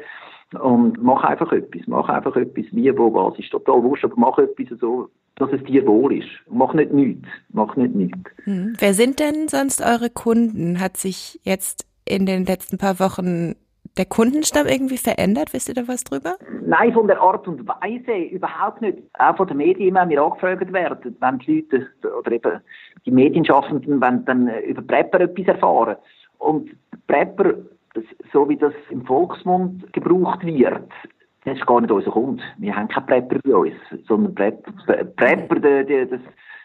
und 0.60 1.01
mach 1.01 1.24
einfach 1.24 1.51
etwas, 1.51 1.82
mach 1.88 2.08
einfach 2.10 2.36
etwas, 2.36 2.65
wie, 2.72 2.98
wo, 2.98 3.13
was, 3.13 3.38
ist 3.39 3.51
total 3.51 3.82
wurscht, 3.84 4.05
aber 4.05 4.15
mach 4.17 4.38
etwas 4.38 4.79
so, 4.79 5.10
dass 5.36 5.51
es 5.51 5.63
dir 5.63 5.86
wohl 5.88 6.17
ist. 6.17 6.29
Mach 6.50 6.74
nicht 6.74 6.93
nichts, 6.93 7.27
mach 7.50 7.75
nicht 7.75 7.96
nichts. 7.96 8.20
Hm. 8.43 8.74
Wer 8.77 8.93
sind 8.93 9.20
denn 9.20 9.48
sonst 9.48 9.82
eure 9.82 10.10
Kunden? 10.10 10.79
Hat 10.79 10.98
sich 10.98 11.39
jetzt 11.43 11.88
in 12.05 12.25
den 12.25 12.45
letzten 12.45 12.77
paar 12.77 13.00
Wochen 13.00 13.55
der 13.98 14.05
Kundenstamm 14.05 14.67
irgendwie 14.67 14.98
verändert? 14.98 15.53
Wisst 15.53 15.69
ihr 15.69 15.75
da 15.75 15.88
was 15.88 16.03
drüber? 16.03 16.36
Nein, 16.65 16.93
von 16.93 17.07
der 17.07 17.22
Art 17.22 17.48
und 17.48 17.67
Weise 17.67 18.15
überhaupt 18.31 18.81
nicht. 18.81 19.00
Auch 19.19 19.38
von 19.38 19.48
den 19.48 19.57
Medien, 19.57 19.95
wenn 19.95 20.10
wir 20.10 20.22
angefragt 20.22 20.74
werden, 20.74 21.15
wenn 21.19 21.39
die 21.39 21.65
Leute 21.69 22.17
oder 22.17 22.31
eben 22.31 22.62
die 23.05 23.12
Medienschaffenden 23.12 24.01
wenn 24.01 24.25
dann 24.25 24.48
über 24.63 24.81
Prepper 24.81 25.22
etwas 25.22 25.48
erfahren. 25.48 25.98
Und 26.39 26.72
Prepper, 27.07 27.53
so 28.31 28.50
wie 28.50 28.57
das 28.57 28.74
im 28.89 29.05
Volksmund 29.05 29.91
gebraucht 29.93 30.43
wird, 30.43 30.89
das 31.45 31.57
ist 31.57 31.65
gar 31.65 31.81
nicht 31.81 31.91
unser 31.91 32.12
Kunde. 32.12 32.43
Wir 32.57 32.75
haben 32.75 32.88
keine 32.88 33.05
Prepper 33.05 33.39
bei 33.43 33.55
uns, 33.55 33.75
sondern 34.07 34.33
Prepper, 34.33 34.72
Prepper 35.15 35.60
das, 35.60 36.19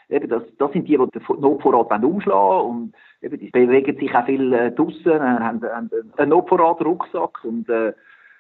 eben 0.08 0.28
das, 0.28 0.42
das 0.58 0.72
sind 0.72 0.88
die, 0.88 0.96
die 0.96 1.10
den 1.10 1.40
Notvorrat 1.40 2.04
umschlagen 2.04 2.70
und 2.70 2.94
eben, 3.22 3.38
die 3.38 3.50
bewegen 3.50 3.98
sich 3.98 4.14
auch 4.14 4.26
viel 4.26 4.52
äh, 4.52 4.72
draussen, 4.72 5.12
äh, 5.12 5.18
haben, 5.18 5.62
haben 5.62 5.90
einen 6.16 6.30
Notvorrat, 6.30 6.80
Rucksack 6.84 7.44
und 7.44 7.68
äh, 7.68 7.92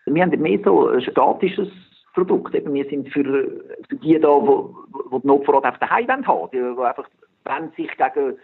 wir 0.06 0.22
haben 0.22 0.40
mehr 0.40 0.58
so 0.64 0.88
ein 0.88 1.02
statisches 1.02 1.68
Produkt. 2.14 2.54
Eben, 2.54 2.72
wir 2.72 2.84
sind 2.86 3.08
für, 3.12 3.22
für 3.88 3.96
die 3.96 4.18
da, 4.18 4.28
wo, 4.28 4.74
wo 5.10 5.18
den 5.18 5.28
Notvorrat 5.28 5.66
auf 5.66 5.78
der 5.78 5.90
Heim 5.90 6.26
haben, 6.26 6.50
die, 6.52 6.58
die 6.58 6.82
einfach 6.82 7.08
wenn 7.44 7.70
sich 7.72 7.90
gegen 7.96 8.38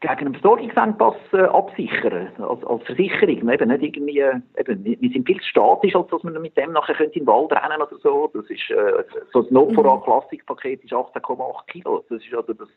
gegen 0.00 0.18
einen 0.18 0.34
Versorgungsengpass 0.34 1.16
äh, 1.32 1.42
absichern, 1.42 2.30
als, 2.38 2.64
als 2.64 2.82
Versicherung. 2.84 3.50
Eben 3.50 3.68
nicht 3.68 3.82
irgendwie, 3.82 4.24
eben, 4.56 4.84
wir 4.84 5.10
sind 5.10 5.26
viel 5.26 5.42
statisch, 5.42 5.94
als 5.94 6.08
dass 6.08 6.22
man 6.22 6.40
mit 6.40 6.56
dem 6.56 6.72
nachher 6.72 6.94
könnte 6.94 7.18
in 7.18 7.26
den 7.26 7.26
Wald 7.26 7.52
rennen 7.52 7.82
oder 7.82 7.98
so. 8.02 8.30
Das 8.32 8.48
ist, 8.48 8.70
äh, 8.70 9.04
so 9.32 9.40
ein 9.40 9.52
Notvorrat-Klassikpaket 9.52 10.84
ist 10.84 10.92
18,8 10.94 11.66
Kilo. 11.66 12.02
Das 12.08 12.24
ist 12.24 12.34
also 12.34 12.54
das, 12.54 12.68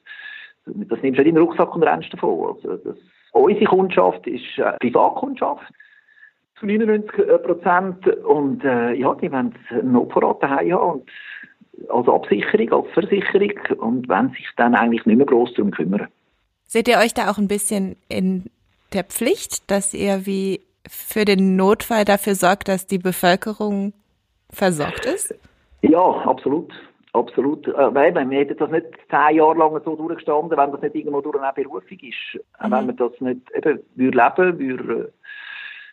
das 0.65 1.01
nimmst 1.01 1.19
du 1.19 1.23
in 1.23 1.35
den 1.35 1.37
Rucksack 1.37 1.75
und 1.75 1.83
rennst 1.83 2.13
davon. 2.13 2.55
Also 2.55 2.77
das, 2.77 2.97
unsere 3.31 3.65
Kundschaft 3.65 4.25
ist 4.27 4.57
äh, 4.57 4.73
Privatkundschaft 4.79 5.73
zu 6.59 6.65
99 6.65 7.19
äh, 7.19 7.37
Prozent 7.39 8.07
und 8.25 8.63
äh, 8.63 8.93
ja, 8.93 9.13
die 9.15 9.31
wollen 9.31 9.53
einen 9.69 9.91
Notvorrat 9.91 10.41
daheim 10.41 10.73
haben 10.73 10.91
und 10.91 11.09
als 11.89 12.07
Absicherung, 12.07 12.71
als 12.71 12.93
Versicherung 12.93 13.79
und 13.79 14.09
wollen 14.09 14.29
sich 14.29 14.47
dann 14.57 14.75
eigentlich 14.75 15.05
nicht 15.05 15.17
mehr 15.17 15.25
gross 15.25 15.53
darum 15.55 15.71
kümmern. 15.71 16.07
Seht 16.65 16.87
ihr 16.87 16.97
euch 16.97 17.13
da 17.13 17.29
auch 17.29 17.37
ein 17.37 17.47
bisschen 17.47 17.95
in 18.09 18.45
der 18.93 19.03
Pflicht, 19.03 19.69
dass 19.69 19.93
ihr 19.93 20.25
wie 20.25 20.61
für 20.87 21.25
den 21.25 21.55
Notfall 21.55 22.05
dafür 22.05 22.35
sorgt, 22.35 22.67
dass 22.67 22.87
die 22.87 22.97
Bevölkerung 22.97 23.93
versorgt 24.49 25.05
ist? 25.05 25.35
Ja, 25.81 26.01
absolut. 26.01 26.71
Absolut. 27.13 27.67
Äh, 27.67 27.93
wir 27.93 28.01
hätten 28.01 28.57
das 28.57 28.71
nicht 28.71 28.87
zehn 29.09 29.37
Jahre 29.37 29.57
lang 29.57 29.79
so 29.85 29.95
durchgestanden, 29.95 30.57
wenn 30.57 30.71
das 30.71 30.81
nicht 30.81 30.95
irgendwo 30.95 31.21
durch 31.21 31.39
eine 31.39 31.53
Berufung 31.53 31.99
ist. 32.01 32.39
Mhm. 32.61 32.71
Wenn 32.71 32.87
wir 32.87 32.93
das 32.93 33.21
nicht 33.21 33.41
eben 33.55 33.79
würde 33.95 34.17
leben, 34.17 34.59
würde 34.59 35.13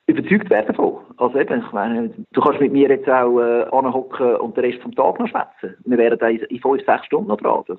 äh, 0.06 0.10
überzeugt 0.10 0.48
werden 0.48 0.68
davon. 0.68 0.98
Also 1.18 1.38
eben, 1.38 1.60
ich 1.60 1.72
meine, 1.72 2.10
du 2.32 2.40
kannst 2.40 2.60
mit 2.60 2.72
mir 2.72 2.88
jetzt 2.88 3.08
auch 3.08 3.38
äh, 3.38 3.64
anhocken 3.70 4.36
und 4.36 4.56
den 4.56 4.64
Rest 4.64 4.82
vom 4.82 4.94
Tag 4.94 5.20
noch 5.20 5.28
schwätzen. 5.28 5.76
Wir 5.84 5.98
wären 5.98 6.18
da 6.18 6.28
in, 6.28 6.38
in 6.38 6.60
fünf, 6.60 6.84
sechs 6.86 7.04
Stunden 7.06 7.28
noch 7.28 7.36
dran. 7.36 7.64
Das 7.68 7.78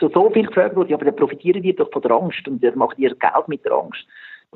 so, 0.00 0.08
so 0.08 0.30
viel 0.30 0.46
gefragt 0.46 0.76
wurde, 0.76 0.92
aber 0.94 1.04
dann 1.04 1.16
profitieren 1.16 1.62
die 1.62 1.74
doch 1.74 1.90
von 1.90 2.02
der 2.02 2.10
Angst 2.10 2.46
und 2.46 2.62
das 2.62 2.74
macht 2.74 2.98
ihr 2.98 3.14
Geld 3.14 3.48
mit 3.48 3.64
der 3.64 3.72
Angst. 3.72 4.06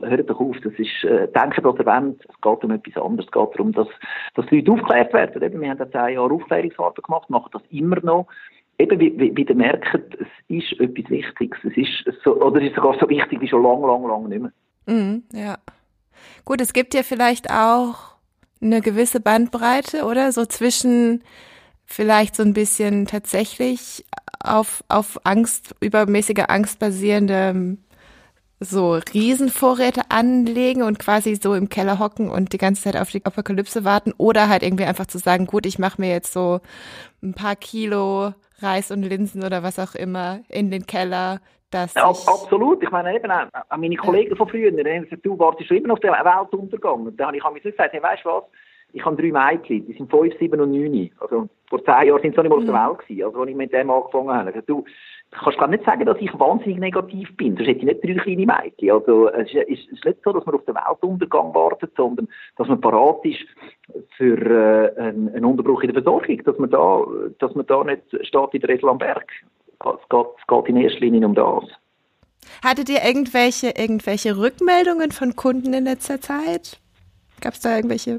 Hört 0.00 0.30
doch 0.30 0.40
auf, 0.40 0.56
das 0.64 0.72
ist, 0.78 1.04
äh, 1.04 1.28
denken, 1.28 1.60
ihr 1.60 1.64
wollt, 1.64 2.20
es 2.20 2.40
geht 2.40 2.64
um 2.64 2.70
etwas 2.70 3.02
anderes, 3.02 3.26
es 3.26 3.32
geht 3.32 3.54
darum, 3.54 3.72
dass, 3.72 3.88
dass 4.34 4.46
die 4.46 4.60
Leute 4.60 4.72
aufgeklärt 4.72 5.12
werden. 5.12 5.42
Eben, 5.42 5.60
wir 5.60 5.70
haben 5.70 5.78
jetzt 5.78 5.92
zehn 5.92 6.14
Jahre 6.14 6.32
Aufklärungsarbeit 6.32 7.04
gemacht, 7.04 7.30
machen 7.30 7.50
das 7.52 7.62
immer 7.70 8.00
noch. 8.02 8.26
Eben, 8.78 8.98
wie, 8.98 9.18
wie, 9.18 9.36
wie 9.36 9.42
ihr 9.42 9.54
merkt, 9.54 9.86
es 9.94 10.26
ist 10.48 10.80
etwas 10.80 11.10
Wichtiges, 11.10 11.58
es 11.64 11.76
ist 11.76 12.22
so, 12.24 12.36
oder 12.40 12.60
es 12.62 12.68
ist 12.68 12.76
sogar 12.76 12.96
so 12.98 13.08
wichtig 13.08 13.40
wie 13.40 13.48
schon 13.48 13.62
lange, 13.62 13.86
lange, 13.86 14.08
lange 14.08 14.28
nicht 14.28 14.42
mehr. 14.42 14.52
Mhm, 14.86 15.24
ja. 15.32 15.58
Gut, 16.44 16.60
es 16.60 16.72
gibt 16.72 16.94
ja 16.94 17.02
vielleicht 17.02 17.50
auch 17.50 18.16
eine 18.62 18.80
gewisse 18.80 19.20
Bandbreite, 19.20 20.04
oder? 20.04 20.32
So 20.32 20.46
zwischen 20.46 21.22
vielleicht 21.84 22.34
so 22.34 22.42
ein 22.42 22.54
bisschen 22.54 23.06
tatsächlich 23.06 24.04
auf, 24.42 24.82
auf 24.88 25.20
Angst, 25.24 25.74
übermäßige 25.80 26.44
Angst 26.48 26.78
basierende 26.78 27.76
so 28.64 28.98
Riesenvorräte 29.12 30.02
anlegen 30.10 30.82
und 30.82 30.98
quasi 30.98 31.34
so 31.36 31.54
im 31.54 31.68
Keller 31.68 31.98
hocken 31.98 32.30
und 32.30 32.52
die 32.52 32.58
ganze 32.58 32.82
Zeit 32.82 32.96
auf 32.96 33.10
die 33.10 33.24
Apokalypse 33.24 33.84
warten 33.84 34.12
oder 34.18 34.48
halt 34.48 34.62
irgendwie 34.62 34.84
einfach 34.84 35.06
zu 35.06 35.18
sagen, 35.18 35.46
gut, 35.46 35.66
ich 35.66 35.78
mache 35.78 36.00
mir 36.00 36.10
jetzt 36.10 36.32
so 36.32 36.60
ein 37.22 37.34
paar 37.34 37.56
Kilo 37.56 38.34
Reis 38.60 38.90
und 38.90 39.02
Linsen 39.02 39.44
oder 39.44 39.62
was 39.62 39.78
auch 39.78 39.94
immer 39.94 40.40
in 40.48 40.70
den 40.70 40.86
Keller. 40.86 41.40
Dass 41.70 41.94
ja, 41.94 42.06
absolut. 42.06 42.82
Ich 42.82 42.90
meine, 42.90 43.14
eben 43.14 43.30
auch, 43.30 43.46
meine 43.76 43.96
Kollegen 43.96 44.36
von 44.36 44.46
früher, 44.46 44.70
die 44.70 44.84
haben 44.84 45.04
gesagt, 45.04 45.24
du 45.24 45.38
wartest 45.38 45.68
schon 45.68 45.78
immer 45.78 45.94
auf 45.94 46.00
den 46.00 46.12
Weltuntergang. 46.12 47.06
Und 47.06 47.18
dann 47.18 47.28
habe 47.28 47.38
ich 47.38 47.64
mir 47.64 47.70
gesagt, 47.70 47.94
hey, 47.94 48.02
weißt 48.02 48.24
du 48.24 48.28
was, 48.28 48.44
ich 48.92 49.04
habe 49.04 49.16
drei 49.16 49.32
Mädchen, 49.32 49.86
die 49.86 49.92
sind 49.94 50.10
fünf, 50.10 50.34
sieben 50.38 50.60
und 50.60 50.72
neun. 50.72 51.10
Also 51.20 51.48
vor 51.68 51.84
zehn 51.84 52.08
Jahren 52.08 52.22
sind 52.22 52.34
sie 52.34 52.42
noch 52.42 52.42
nicht 52.42 52.50
mal 52.50 52.58
auf 52.58 52.64
der 52.64 52.74
mhm. 52.74 52.88
Welt 52.88 52.98
gewesen, 52.98 53.24
also 53.24 53.40
als 53.40 53.50
ich 53.50 53.56
mit 53.56 53.72
dem 53.72 53.90
angefangen 53.90 54.30
habe. 54.30 54.54
Also, 54.54 54.60
du 54.66 54.84
kannst 55.30 55.58
gar 55.58 55.68
nicht 55.68 55.84
sagen, 55.84 56.04
dass 56.04 56.18
ich 56.20 56.38
wahnsinnig 56.38 56.78
negativ 56.78 57.34
bin, 57.36 57.56
sonst 57.56 57.68
hätte 57.68 57.78
ich 57.78 57.84
nicht 57.84 58.04
drei 58.04 58.14
kleine 58.22 58.46
Mädchen. 58.46 58.90
Also 58.90 59.28
es 59.28 59.48
ist, 59.48 59.90
ist 59.90 60.04
nicht 60.04 60.18
so, 60.22 60.32
dass 60.32 60.44
man 60.44 60.54
auf 60.54 60.64
den 60.66 60.74
Weltuntergang 60.74 61.54
wartet, 61.54 61.92
sondern 61.96 62.28
dass 62.56 62.68
man 62.68 62.80
parat 62.80 63.24
ist 63.24 63.40
für 64.16 64.36
äh, 64.36 65.00
einen, 65.00 65.34
einen 65.34 65.44
Unterbruch 65.44 65.82
in 65.82 65.92
der 65.92 66.02
Versorgung, 66.02 66.42
dass 66.44 66.58
man 66.58 66.70
da, 66.70 67.04
dass 67.38 67.54
man 67.54 67.66
da 67.66 67.84
nicht 67.84 68.02
steht 68.26 68.48
in 68.52 68.60
der 68.60 68.68
Redel 68.68 68.88
am 68.88 68.98
Berg. 68.98 69.26
Es 69.80 70.08
geht, 70.08 70.26
es 70.38 70.46
geht 70.46 70.68
in 70.68 70.76
erster 70.76 71.00
Linie 71.00 71.26
um 71.26 71.34
das. 71.34 71.64
Hattet 72.62 72.88
ihr 72.90 73.02
irgendwelche, 73.04 73.68
irgendwelche 73.68 74.36
Rückmeldungen 74.36 75.10
von 75.10 75.34
Kunden 75.34 75.72
in 75.72 75.84
letzter 75.84 76.20
Zeit? 76.20 76.78
Gab 77.40 77.54
es 77.54 77.60
da 77.60 77.74
irgendwelche 77.74 78.18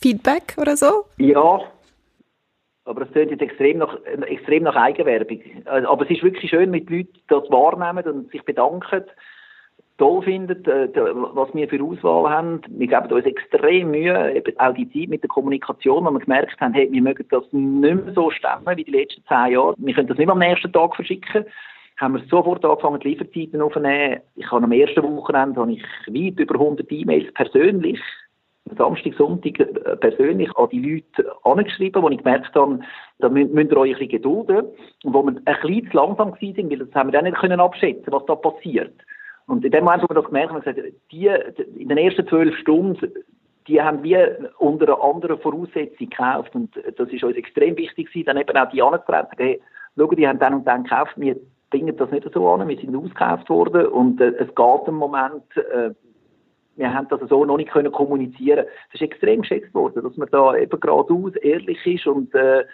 Feedback 0.00 0.56
oder 0.58 0.76
so? 0.76 1.04
Ja, 1.18 1.60
aber 2.84 3.02
es 3.02 3.12
klingt 3.12 3.30
jetzt 3.30 3.42
extrem 3.42 3.78
nach, 3.78 3.98
extrem 4.26 4.64
nach 4.64 4.76
Eigenwerbung. 4.76 5.40
Also, 5.64 5.88
aber 5.88 6.04
es 6.04 6.10
ist 6.10 6.22
wirklich 6.22 6.50
schön, 6.50 6.70
mit 6.70 6.90
Leuten 6.90 7.18
das 7.28 7.50
wahrnehmen 7.50 8.04
und 8.12 8.30
sich 8.30 8.42
bedanken, 8.42 9.04
toll 9.96 10.22
finden, 10.22 10.64
äh, 10.64 10.88
was 10.94 11.54
wir 11.54 11.68
für 11.68 11.82
Auswahl 11.82 12.30
haben. 12.30 12.60
Wir 12.68 12.88
geben 12.88 13.12
uns 13.12 13.24
extrem 13.24 13.92
Mühe, 13.92 14.34
eben 14.34 14.58
auch 14.58 14.74
die 14.74 14.90
Zeit 14.90 15.08
mit 15.08 15.22
der 15.22 15.28
Kommunikation, 15.28 16.04
wo 16.04 16.10
wir 16.10 16.20
gemerkt 16.20 16.60
haben, 16.60 16.74
hey, 16.74 16.90
wir 16.90 17.02
mögen 17.02 17.26
das 17.30 17.44
nicht 17.52 18.04
mehr 18.04 18.14
so 18.14 18.30
stemmen 18.30 18.76
wie 18.76 18.84
die 18.84 18.90
letzten 18.90 19.24
zehn 19.26 19.52
Jahre. 19.52 19.74
Wir 19.78 19.94
können 19.94 20.08
das 20.08 20.18
nicht 20.18 20.26
mehr 20.26 20.32
am 20.32 20.38
nächsten 20.40 20.72
Tag 20.72 20.94
verschicken 20.96 21.46
haben 21.96 22.14
wir 22.14 22.24
sofort 22.28 22.64
angefangen, 22.64 23.00
die 23.00 23.08
Lieferzeiten 23.10 23.60
aufzunehmen. 23.60 24.20
Ich 24.34 24.50
habe 24.50 24.64
am 24.64 24.72
ersten 24.72 25.02
Wochenende 25.02 25.60
habe 25.60 25.72
ich 25.72 25.82
weit 26.08 26.40
über 26.40 26.54
100 26.54 26.90
E-Mails 26.90 27.32
persönlich 27.34 28.00
Samstag, 28.76 29.14
Sonntag 29.14 29.60
äh, 29.60 29.96
persönlich 29.96 30.50
an 30.56 30.68
die 30.70 30.80
Leute 30.80 31.30
angeschrieben, 31.44 32.02
wo 32.02 32.08
ich 32.08 32.18
gemerkt 32.18 32.54
habe, 32.54 32.80
da 33.18 33.28
müsst, 33.28 33.52
ihr 33.54 33.76
euch 33.76 33.92
ein 33.92 33.98
bisschen 33.98 34.08
gedulden. 34.08 34.66
Und 35.04 35.14
wo 35.14 35.22
wir 35.22 35.32
ein 35.32 35.44
bisschen 35.44 35.90
zu 35.90 35.96
langsam 35.96 36.34
sind, 36.40 36.70
weil 36.70 36.78
das 36.78 36.94
haben 36.94 37.08
wir 37.08 37.12
dann 37.12 37.24
nicht 37.24 37.36
können 37.36 37.60
abschätzen, 37.60 38.12
was 38.12 38.24
da 38.26 38.34
passiert. 38.34 38.94
Und 39.46 39.64
in 39.64 39.70
dem 39.70 39.84
Moment, 39.84 40.02
wo 40.02 40.08
wir 40.08 40.14
das 40.14 40.24
gemerkt 40.24 40.52
haben, 40.52 40.64
haben 40.64 40.76
wir 40.76 40.82
gesagt, 40.82 40.96
die, 41.12 41.26
in 41.80 41.88
den 41.88 41.98
ersten 41.98 42.26
zwölf 42.26 42.56
Stunden, 42.56 43.12
die 43.68 43.80
haben 43.80 44.02
wir 44.02 44.50
unter 44.58 44.86
einer 44.86 45.02
anderen 45.02 45.38
Voraussetzung 45.38 46.08
gekauft. 46.08 46.54
Und 46.54 46.74
das 46.96 47.08
ist 47.10 47.22
uns 47.24 47.36
extrem 47.36 47.76
wichtig 47.76 48.08
gewesen, 48.08 48.26
dann 48.26 48.38
eben 48.38 48.56
auch 48.56 48.70
die 48.70 48.82
anzutreten, 48.82 49.36
hey, 49.36 49.60
schau, 49.96 50.06
die 50.08 50.26
haben 50.26 50.38
dann 50.38 50.54
und 50.54 50.66
dann 50.66 50.84
gekauft, 50.84 51.12
wir 51.16 51.36
bringen 51.70 51.96
das 51.96 52.10
nicht 52.10 52.26
so 52.32 52.48
an, 52.48 52.66
wir 52.68 52.78
sind 52.78 52.94
ausgekauft 52.94 53.48
worden 53.48 53.86
und 53.86 54.20
äh, 54.20 54.32
es 54.38 54.54
geht 54.54 54.86
im 54.88 54.94
Moment, 54.94 55.44
äh, 55.56 55.90
wir 56.76 56.92
haben 56.92 57.08
das 57.08 57.20
so 57.28 57.44
noch 57.44 57.56
nicht 57.56 57.70
können 57.70 57.92
kommunizieren. 57.92 58.66
Es 58.88 58.94
ist 58.94 59.02
extrem 59.02 59.42
geschätzt 59.42 59.72
worden, 59.74 60.02
dass 60.02 60.16
man 60.16 60.28
da 60.30 60.56
eben 60.56 60.80
geradeaus 60.80 61.34
ehrlich 61.36 61.84
ist 61.86 62.06
und 62.06 62.34
äh, 62.34 62.64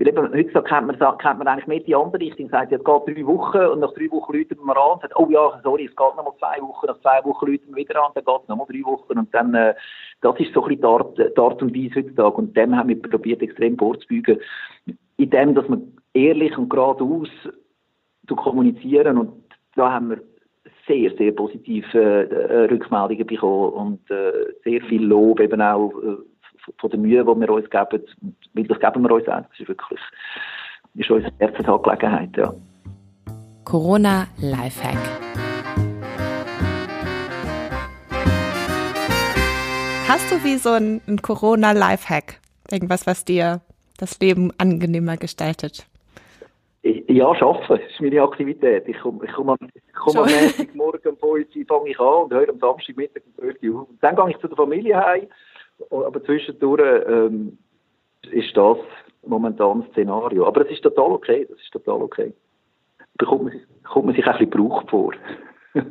weil 0.00 0.08
eben, 0.08 0.32
heutzutage 0.32 0.64
kennt 0.64 0.86
man, 0.86 1.18
kennt 1.18 1.38
man 1.38 1.46
eigentlich 1.46 1.66
mehr 1.66 1.80
die 1.80 1.94
andere 1.94 2.22
Richtung, 2.22 2.48
sagt, 2.48 2.72
es 2.72 2.78
geht 2.78 2.86
drei 2.86 3.26
Wochen 3.26 3.58
und 3.58 3.80
nach 3.80 3.92
drei 3.92 4.10
Wochen 4.10 4.32
läuten 4.32 4.56
wir 4.64 4.76
an 4.76 4.92
und 4.92 5.02
sagt, 5.02 5.16
oh 5.16 5.28
ja, 5.30 5.60
sorry, 5.62 5.84
es 5.84 5.90
geht 5.90 6.16
noch 6.16 6.24
mal 6.24 6.32
zwei 6.38 6.62
Wochen, 6.62 6.86
nach 6.86 7.00
zwei 7.00 7.22
Wochen 7.24 7.46
läuten 7.46 7.68
wir 7.68 7.76
wieder 7.76 8.02
an, 8.02 8.12
dann 8.14 8.24
geht 8.24 8.42
es 8.42 8.48
noch 8.48 8.56
mal 8.56 8.64
drei 8.64 8.82
Wochen 8.84 9.18
und 9.18 9.34
dann, 9.34 9.54
äh, 9.54 9.74
das 10.22 10.40
ist 10.40 10.54
so 10.54 10.62
ein 10.62 10.68
bisschen 10.68 10.80
die 10.80 10.86
Art, 10.86 11.18
die 11.18 11.38
Art 11.38 11.62
und 11.62 11.76
Weise 11.76 11.96
heutzutage 11.96 12.36
und 12.36 12.56
dem 12.56 12.74
haben 12.74 12.88
wir 12.88 13.02
probiert, 13.02 13.42
extrem 13.42 13.76
vorzubeugen, 13.76 14.40
in 15.18 15.30
dem, 15.30 15.54
dass 15.54 15.68
man 15.68 15.92
ehrlich 16.14 16.56
und 16.56 16.70
geradeaus 16.70 17.28
zu 18.26 18.36
kommunizieren 18.36 19.18
und 19.18 19.32
da 19.76 19.92
haben 19.92 20.10
wir 20.10 20.22
sehr, 20.86 21.10
sehr 21.16 21.32
positive 21.32 22.30
äh, 22.30 22.64
Rückmeldungen 22.72 23.26
bekommen 23.26 23.72
und 23.72 24.10
äh, 24.10 24.54
sehr 24.64 24.80
viel 24.82 25.04
Lob 25.04 25.40
eben 25.40 25.60
auch 25.60 25.92
äh, 26.02 26.16
von 26.78 26.90
der 26.90 26.98
Mühe, 26.98 27.24
die 27.24 27.40
wir 27.40 27.50
uns 27.50 27.70
geben. 27.70 28.04
Weil 28.54 28.64
das 28.64 28.80
geben 28.80 29.02
wir 29.02 29.12
uns 29.12 29.28
auch. 29.28 29.42
Das 29.42 29.60
ist 29.60 29.68
wirklich 29.68 30.00
ist 30.94 31.10
unsere 31.10 31.32
Herzensangelegenheit, 31.38 32.36
ja. 32.36 32.52
Corona 33.64 34.26
Lifehack. 34.40 34.98
Hast 40.08 40.32
du 40.32 40.42
wie 40.42 40.56
so 40.56 40.70
ein, 40.70 41.00
ein 41.06 41.22
Corona 41.22 41.72
Lifehack? 41.72 42.40
Irgendwas, 42.70 43.06
was 43.06 43.24
dir 43.24 43.60
das 43.96 44.18
Leben 44.18 44.50
angenehmer 44.58 45.16
gestaltet? 45.16 45.86
Ja, 46.82 47.28
arbeiten. 47.28 47.64
Das 47.68 47.80
ist 47.80 48.00
meine 48.00 48.22
Aktivität. 48.22 48.88
Ich 48.88 48.98
komme 49.00 49.24
ich 49.24 49.32
komm 49.32 49.50
am, 49.50 49.58
komm 49.94 50.16
am 50.16 50.28
Morgen 50.74 51.08
um 51.08 51.16
5 51.16 51.22
Uhr 51.22 51.64
fange 51.68 51.90
ich 51.90 52.00
an 52.00 52.24
und 52.24 52.32
höre 52.32 52.48
am 52.48 52.58
Samstagmittag 52.58 53.22
um 53.26 53.34
12 53.34 53.62
Uhr 53.62 53.80
auf. 53.82 53.88
Und 53.90 54.02
dann 54.02 54.16
gehe 54.16 54.30
ich 54.30 54.38
zu 54.38 54.48
der 54.48 54.56
Familie 54.56 54.96
heim. 54.96 55.26
Aber 55.90 56.24
zwischendurch 56.24 57.04
ähm, 57.06 57.58
ist 58.30 58.56
das 58.56 58.78
momentan 59.26 59.82
das 59.82 59.90
Szenario. 59.90 60.46
Aber 60.46 60.64
es 60.64 60.72
ist 60.72 60.82
total 60.82 61.12
okay. 61.12 61.46
Das 61.50 61.58
ist 61.60 61.70
total 61.70 62.02
okay. 62.02 62.32
Da 63.18 63.26
kommt 63.26 63.44
man, 63.44 63.60
kommt 63.84 64.06
man 64.06 64.14
sich 64.14 64.26
ein 64.26 64.32
bisschen 64.32 64.50
gebraucht 64.50 64.88
vor. 64.88 65.12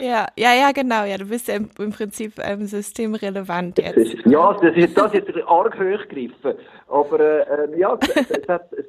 Ja, 0.00 0.26
ja, 0.36 0.54
ja, 0.54 0.72
genau. 0.72 1.04
Ja, 1.04 1.18
du 1.18 1.26
bist 1.26 1.48
ja 1.48 1.56
im, 1.56 1.68
im 1.78 1.90
Prinzip 1.90 2.34
ähm, 2.42 2.66
systemrelevant 2.66 3.78
jetzt. 3.78 4.24
Ja, 4.24 4.52
das 4.52 4.76
ist, 4.76 4.96
das 4.96 5.12
jetzt 5.12 5.30
arg 5.46 5.74
hochgegriffen. 5.74 6.54
Aber 6.88 7.20
äh, 7.20 7.78
ja, 7.78 7.98
es, 8.00 8.30
es, 8.30 8.48
hat, 8.48 8.72
es, 8.72 8.86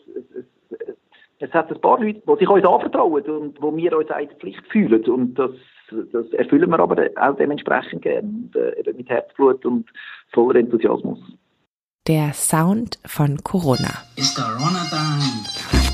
es, 1.55 1.69
hat 1.69 1.71
ein 1.71 1.81
paar 1.81 1.99
Leute, 1.99 2.21
die 2.27 2.39
sich 2.39 2.49
uns 2.49 2.65
anvertrauen 2.65 3.23
und 3.23 3.61
wo 3.61 3.75
wir 3.75 3.97
uns 3.97 4.11
eine 4.11 4.27
Pflicht 4.27 4.65
fühlen. 4.71 5.03
Und 5.05 5.35
das, 5.35 5.51
das 6.11 6.27
erfüllen 6.33 6.69
wir 6.69 6.79
aber 6.79 7.09
auch 7.19 7.35
dementsprechend 7.35 8.01
gerne. 8.01 8.49
äh, 8.55 8.93
mit 8.93 9.09
Herzblut 9.09 9.65
und 9.65 9.89
voller 10.33 10.59
Enthusiasmus. 10.59 11.19
Der 12.07 12.33
Sound 12.33 12.99
von 13.05 13.37
Corona. 13.43 14.03
It's 14.15 14.35
Corona 14.35 14.85
time. 14.89 15.84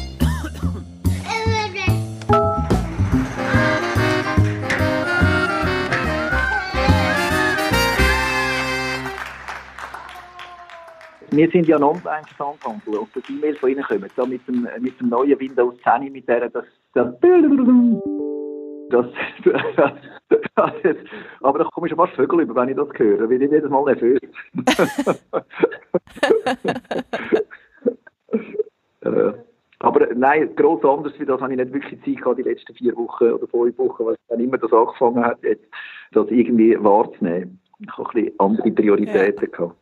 Wir 11.32 11.50
sind 11.50 11.68
ja 11.68 11.78
ein 11.78 11.84
Online-Versandhandel 11.84 12.98
und 12.98 13.10
die 13.16 13.34
E-Mails 13.34 13.58
von 13.60 13.70
Ihnen 13.70 13.84
kommen, 13.84 14.10
da 14.16 14.26
mit 14.26 14.48
dem, 14.48 14.68
mit 14.80 15.00
dem 15.00 15.10
neuen 15.10 15.40
Windows 15.40 15.76
10, 15.84 16.12
mit 16.12 16.28
der, 16.28 16.50
das, 16.50 16.66
das, 16.94 17.14
das, 18.90 18.90
das, 18.90 19.06
aber 21.42 21.60
da 21.60 21.66
komme 21.66 21.86
ich 21.88 21.92
schon 21.92 21.98
fast 21.98 22.16
Vögel 22.16 22.42
über, 22.42 22.56
wenn 22.56 22.70
ich 22.70 22.76
das 22.76 22.90
höre, 22.96 23.30
weil 23.30 23.42
ich 23.42 23.50
jedes 23.50 23.70
Mal 23.70 23.86
nervös. 23.86 24.20
äh, 29.02 29.34
aber 29.80 30.08
nein, 30.14 30.54
gross 30.56 30.84
anders 30.84 31.14
wie 31.18 31.26
das 31.26 31.40
habe 31.40 31.54
ich 31.54 31.60
nicht 31.60 31.74
wirklich 31.74 32.04
Zeit 32.04 32.18
gehabt, 32.18 32.40
die 32.40 32.44
letzten 32.44 32.76
vier 32.76 32.94
Wochen 32.98 33.32
oder 33.32 33.48
fünf 33.48 33.78
Wochen, 33.78 34.06
weil 34.06 34.18
dann 34.28 34.42
immer 34.42 34.58
das 34.58 34.74
angefangen 34.74 35.24
hat, 35.24 35.42
jetzt, 35.44 35.64
das 36.12 36.28
irgendwie 36.30 36.76
wahrzunehmen. 36.84 37.58
Ich 37.80 37.98
habe 37.98 38.10
ein 38.10 38.14
bisschen 38.14 38.40
andere 38.40 38.72
Prioritäten 38.72 39.46
ja. 39.46 39.58
gehabt. 39.58 39.76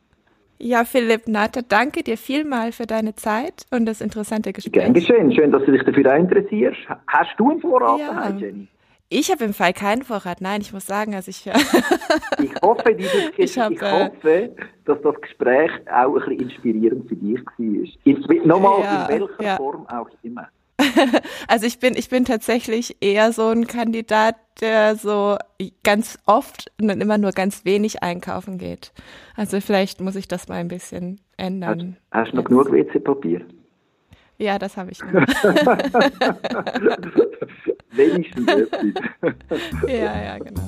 Ja, 0.61 0.83
Philipp 0.83 1.29
Natter, 1.29 1.61
danke 1.61 2.03
dir 2.03 2.17
vielmal 2.17 2.73
für 2.73 2.85
deine 2.85 3.15
Zeit 3.15 3.65
und 3.71 3.85
das 3.85 4.01
interessante 4.01 4.51
Gespräch. 4.51 4.73
Gern 4.73 4.93
geschehen. 4.93 5.33
Schön, 5.33 5.51
dass 5.53 5.63
du 5.63 5.71
dich 5.71 5.83
dafür 5.83 6.13
interessierst. 6.15 6.77
Hast 7.07 7.29
du 7.37 7.51
einen 7.51 7.61
Vorrat 7.61 7.99
ja. 7.99 8.13
daheim, 8.13 8.39
Jenny? 8.39 8.67
Ich 9.07 9.31
habe 9.31 9.45
im 9.45 9.53
Fall 9.53 9.73
keinen 9.73 10.03
Vorrat. 10.03 10.41
Nein, 10.41 10.59
ich 10.61 10.73
muss 10.73 10.85
sagen, 10.85 11.15
also 11.15 11.29
ich. 11.29 11.45
ich 12.43 12.51
hoffe, 12.61 12.93
dieses 12.93 13.31
ich, 13.37 13.57
hab, 13.57 13.71
ich 13.71 13.81
äh, 13.81 13.91
hoffe, 13.91 14.49
dass 14.85 15.01
das 15.01 15.21
Gespräch 15.21 15.71
auch 15.91 16.15
ein 16.15 16.37
bisschen 16.37 16.49
inspirierend 16.49 17.09
für 17.09 17.15
dich 17.15 17.39
war. 17.39 18.45
Nochmal, 18.45 18.81
ja, 18.81 19.05
in 19.05 19.21
welcher 19.21 19.43
ja. 19.43 19.55
Form 19.55 19.87
auch 19.87 20.09
immer. 20.23 20.49
also 21.47 21.65
ich 21.65 21.79
bin, 21.79 21.95
ich 21.95 22.09
bin 22.09 22.25
tatsächlich 22.25 22.97
eher 23.01 23.31
so 23.31 23.47
ein 23.47 23.67
Kandidat, 23.67 24.35
der 24.61 24.95
so 24.95 25.37
ganz 25.83 26.17
oft 26.25 26.71
und 26.81 26.89
immer 26.89 27.17
nur 27.17 27.31
ganz 27.31 27.65
wenig 27.65 28.03
einkaufen 28.03 28.57
geht. 28.57 28.91
Also 29.35 29.61
vielleicht 29.61 30.01
muss 30.01 30.15
ich 30.15 30.27
das 30.27 30.47
mal 30.47 30.55
ein 30.55 30.67
bisschen 30.67 31.19
ändern. 31.37 31.97
Hast, 32.11 32.25
hast 32.25 32.33
du 32.33 32.37
noch 32.37 32.43
genug 32.45 32.71
WC-Papier? 32.71 33.41
Ja, 34.37 34.57
das 34.57 34.77
habe 34.77 34.91
ich. 34.91 35.01
Wenigstens 37.91 38.47
etwas. 38.47 39.59
ja, 39.87 40.23
ja, 40.23 40.37
genau. 40.37 40.61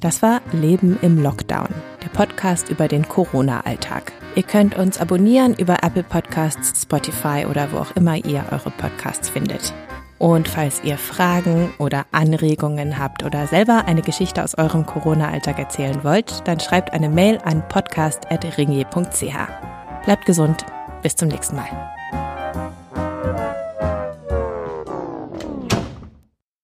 Das 0.00 0.22
war 0.22 0.42
Leben 0.52 0.98
im 1.00 1.22
Lockdown, 1.22 1.68
Podcast 2.12 2.68
über 2.68 2.88
den 2.88 3.08
Corona-Alltag. 3.08 4.12
Ihr 4.34 4.42
könnt 4.42 4.76
uns 4.76 5.00
abonnieren 5.00 5.54
über 5.54 5.78
Apple 5.82 6.02
Podcasts, 6.02 6.82
Spotify 6.82 7.46
oder 7.48 7.72
wo 7.72 7.78
auch 7.78 7.96
immer 7.96 8.16
ihr 8.16 8.44
eure 8.50 8.70
Podcasts 8.70 9.28
findet. 9.28 9.72
Und 10.18 10.48
falls 10.48 10.84
ihr 10.84 10.98
Fragen 10.98 11.72
oder 11.78 12.04
Anregungen 12.12 12.98
habt 12.98 13.24
oder 13.24 13.46
selber 13.46 13.86
eine 13.86 14.02
Geschichte 14.02 14.44
aus 14.44 14.58
eurem 14.58 14.84
Corona-Alltag 14.84 15.58
erzählen 15.58 16.04
wollt, 16.04 16.46
dann 16.46 16.60
schreibt 16.60 16.92
eine 16.92 17.08
Mail 17.08 17.38
an 17.42 17.66
podcast.ringier.ch. 17.68 20.04
Bleibt 20.04 20.26
gesund, 20.26 20.66
bis 21.02 21.16
zum 21.16 21.28
nächsten 21.28 21.56
Mal. 21.56 21.90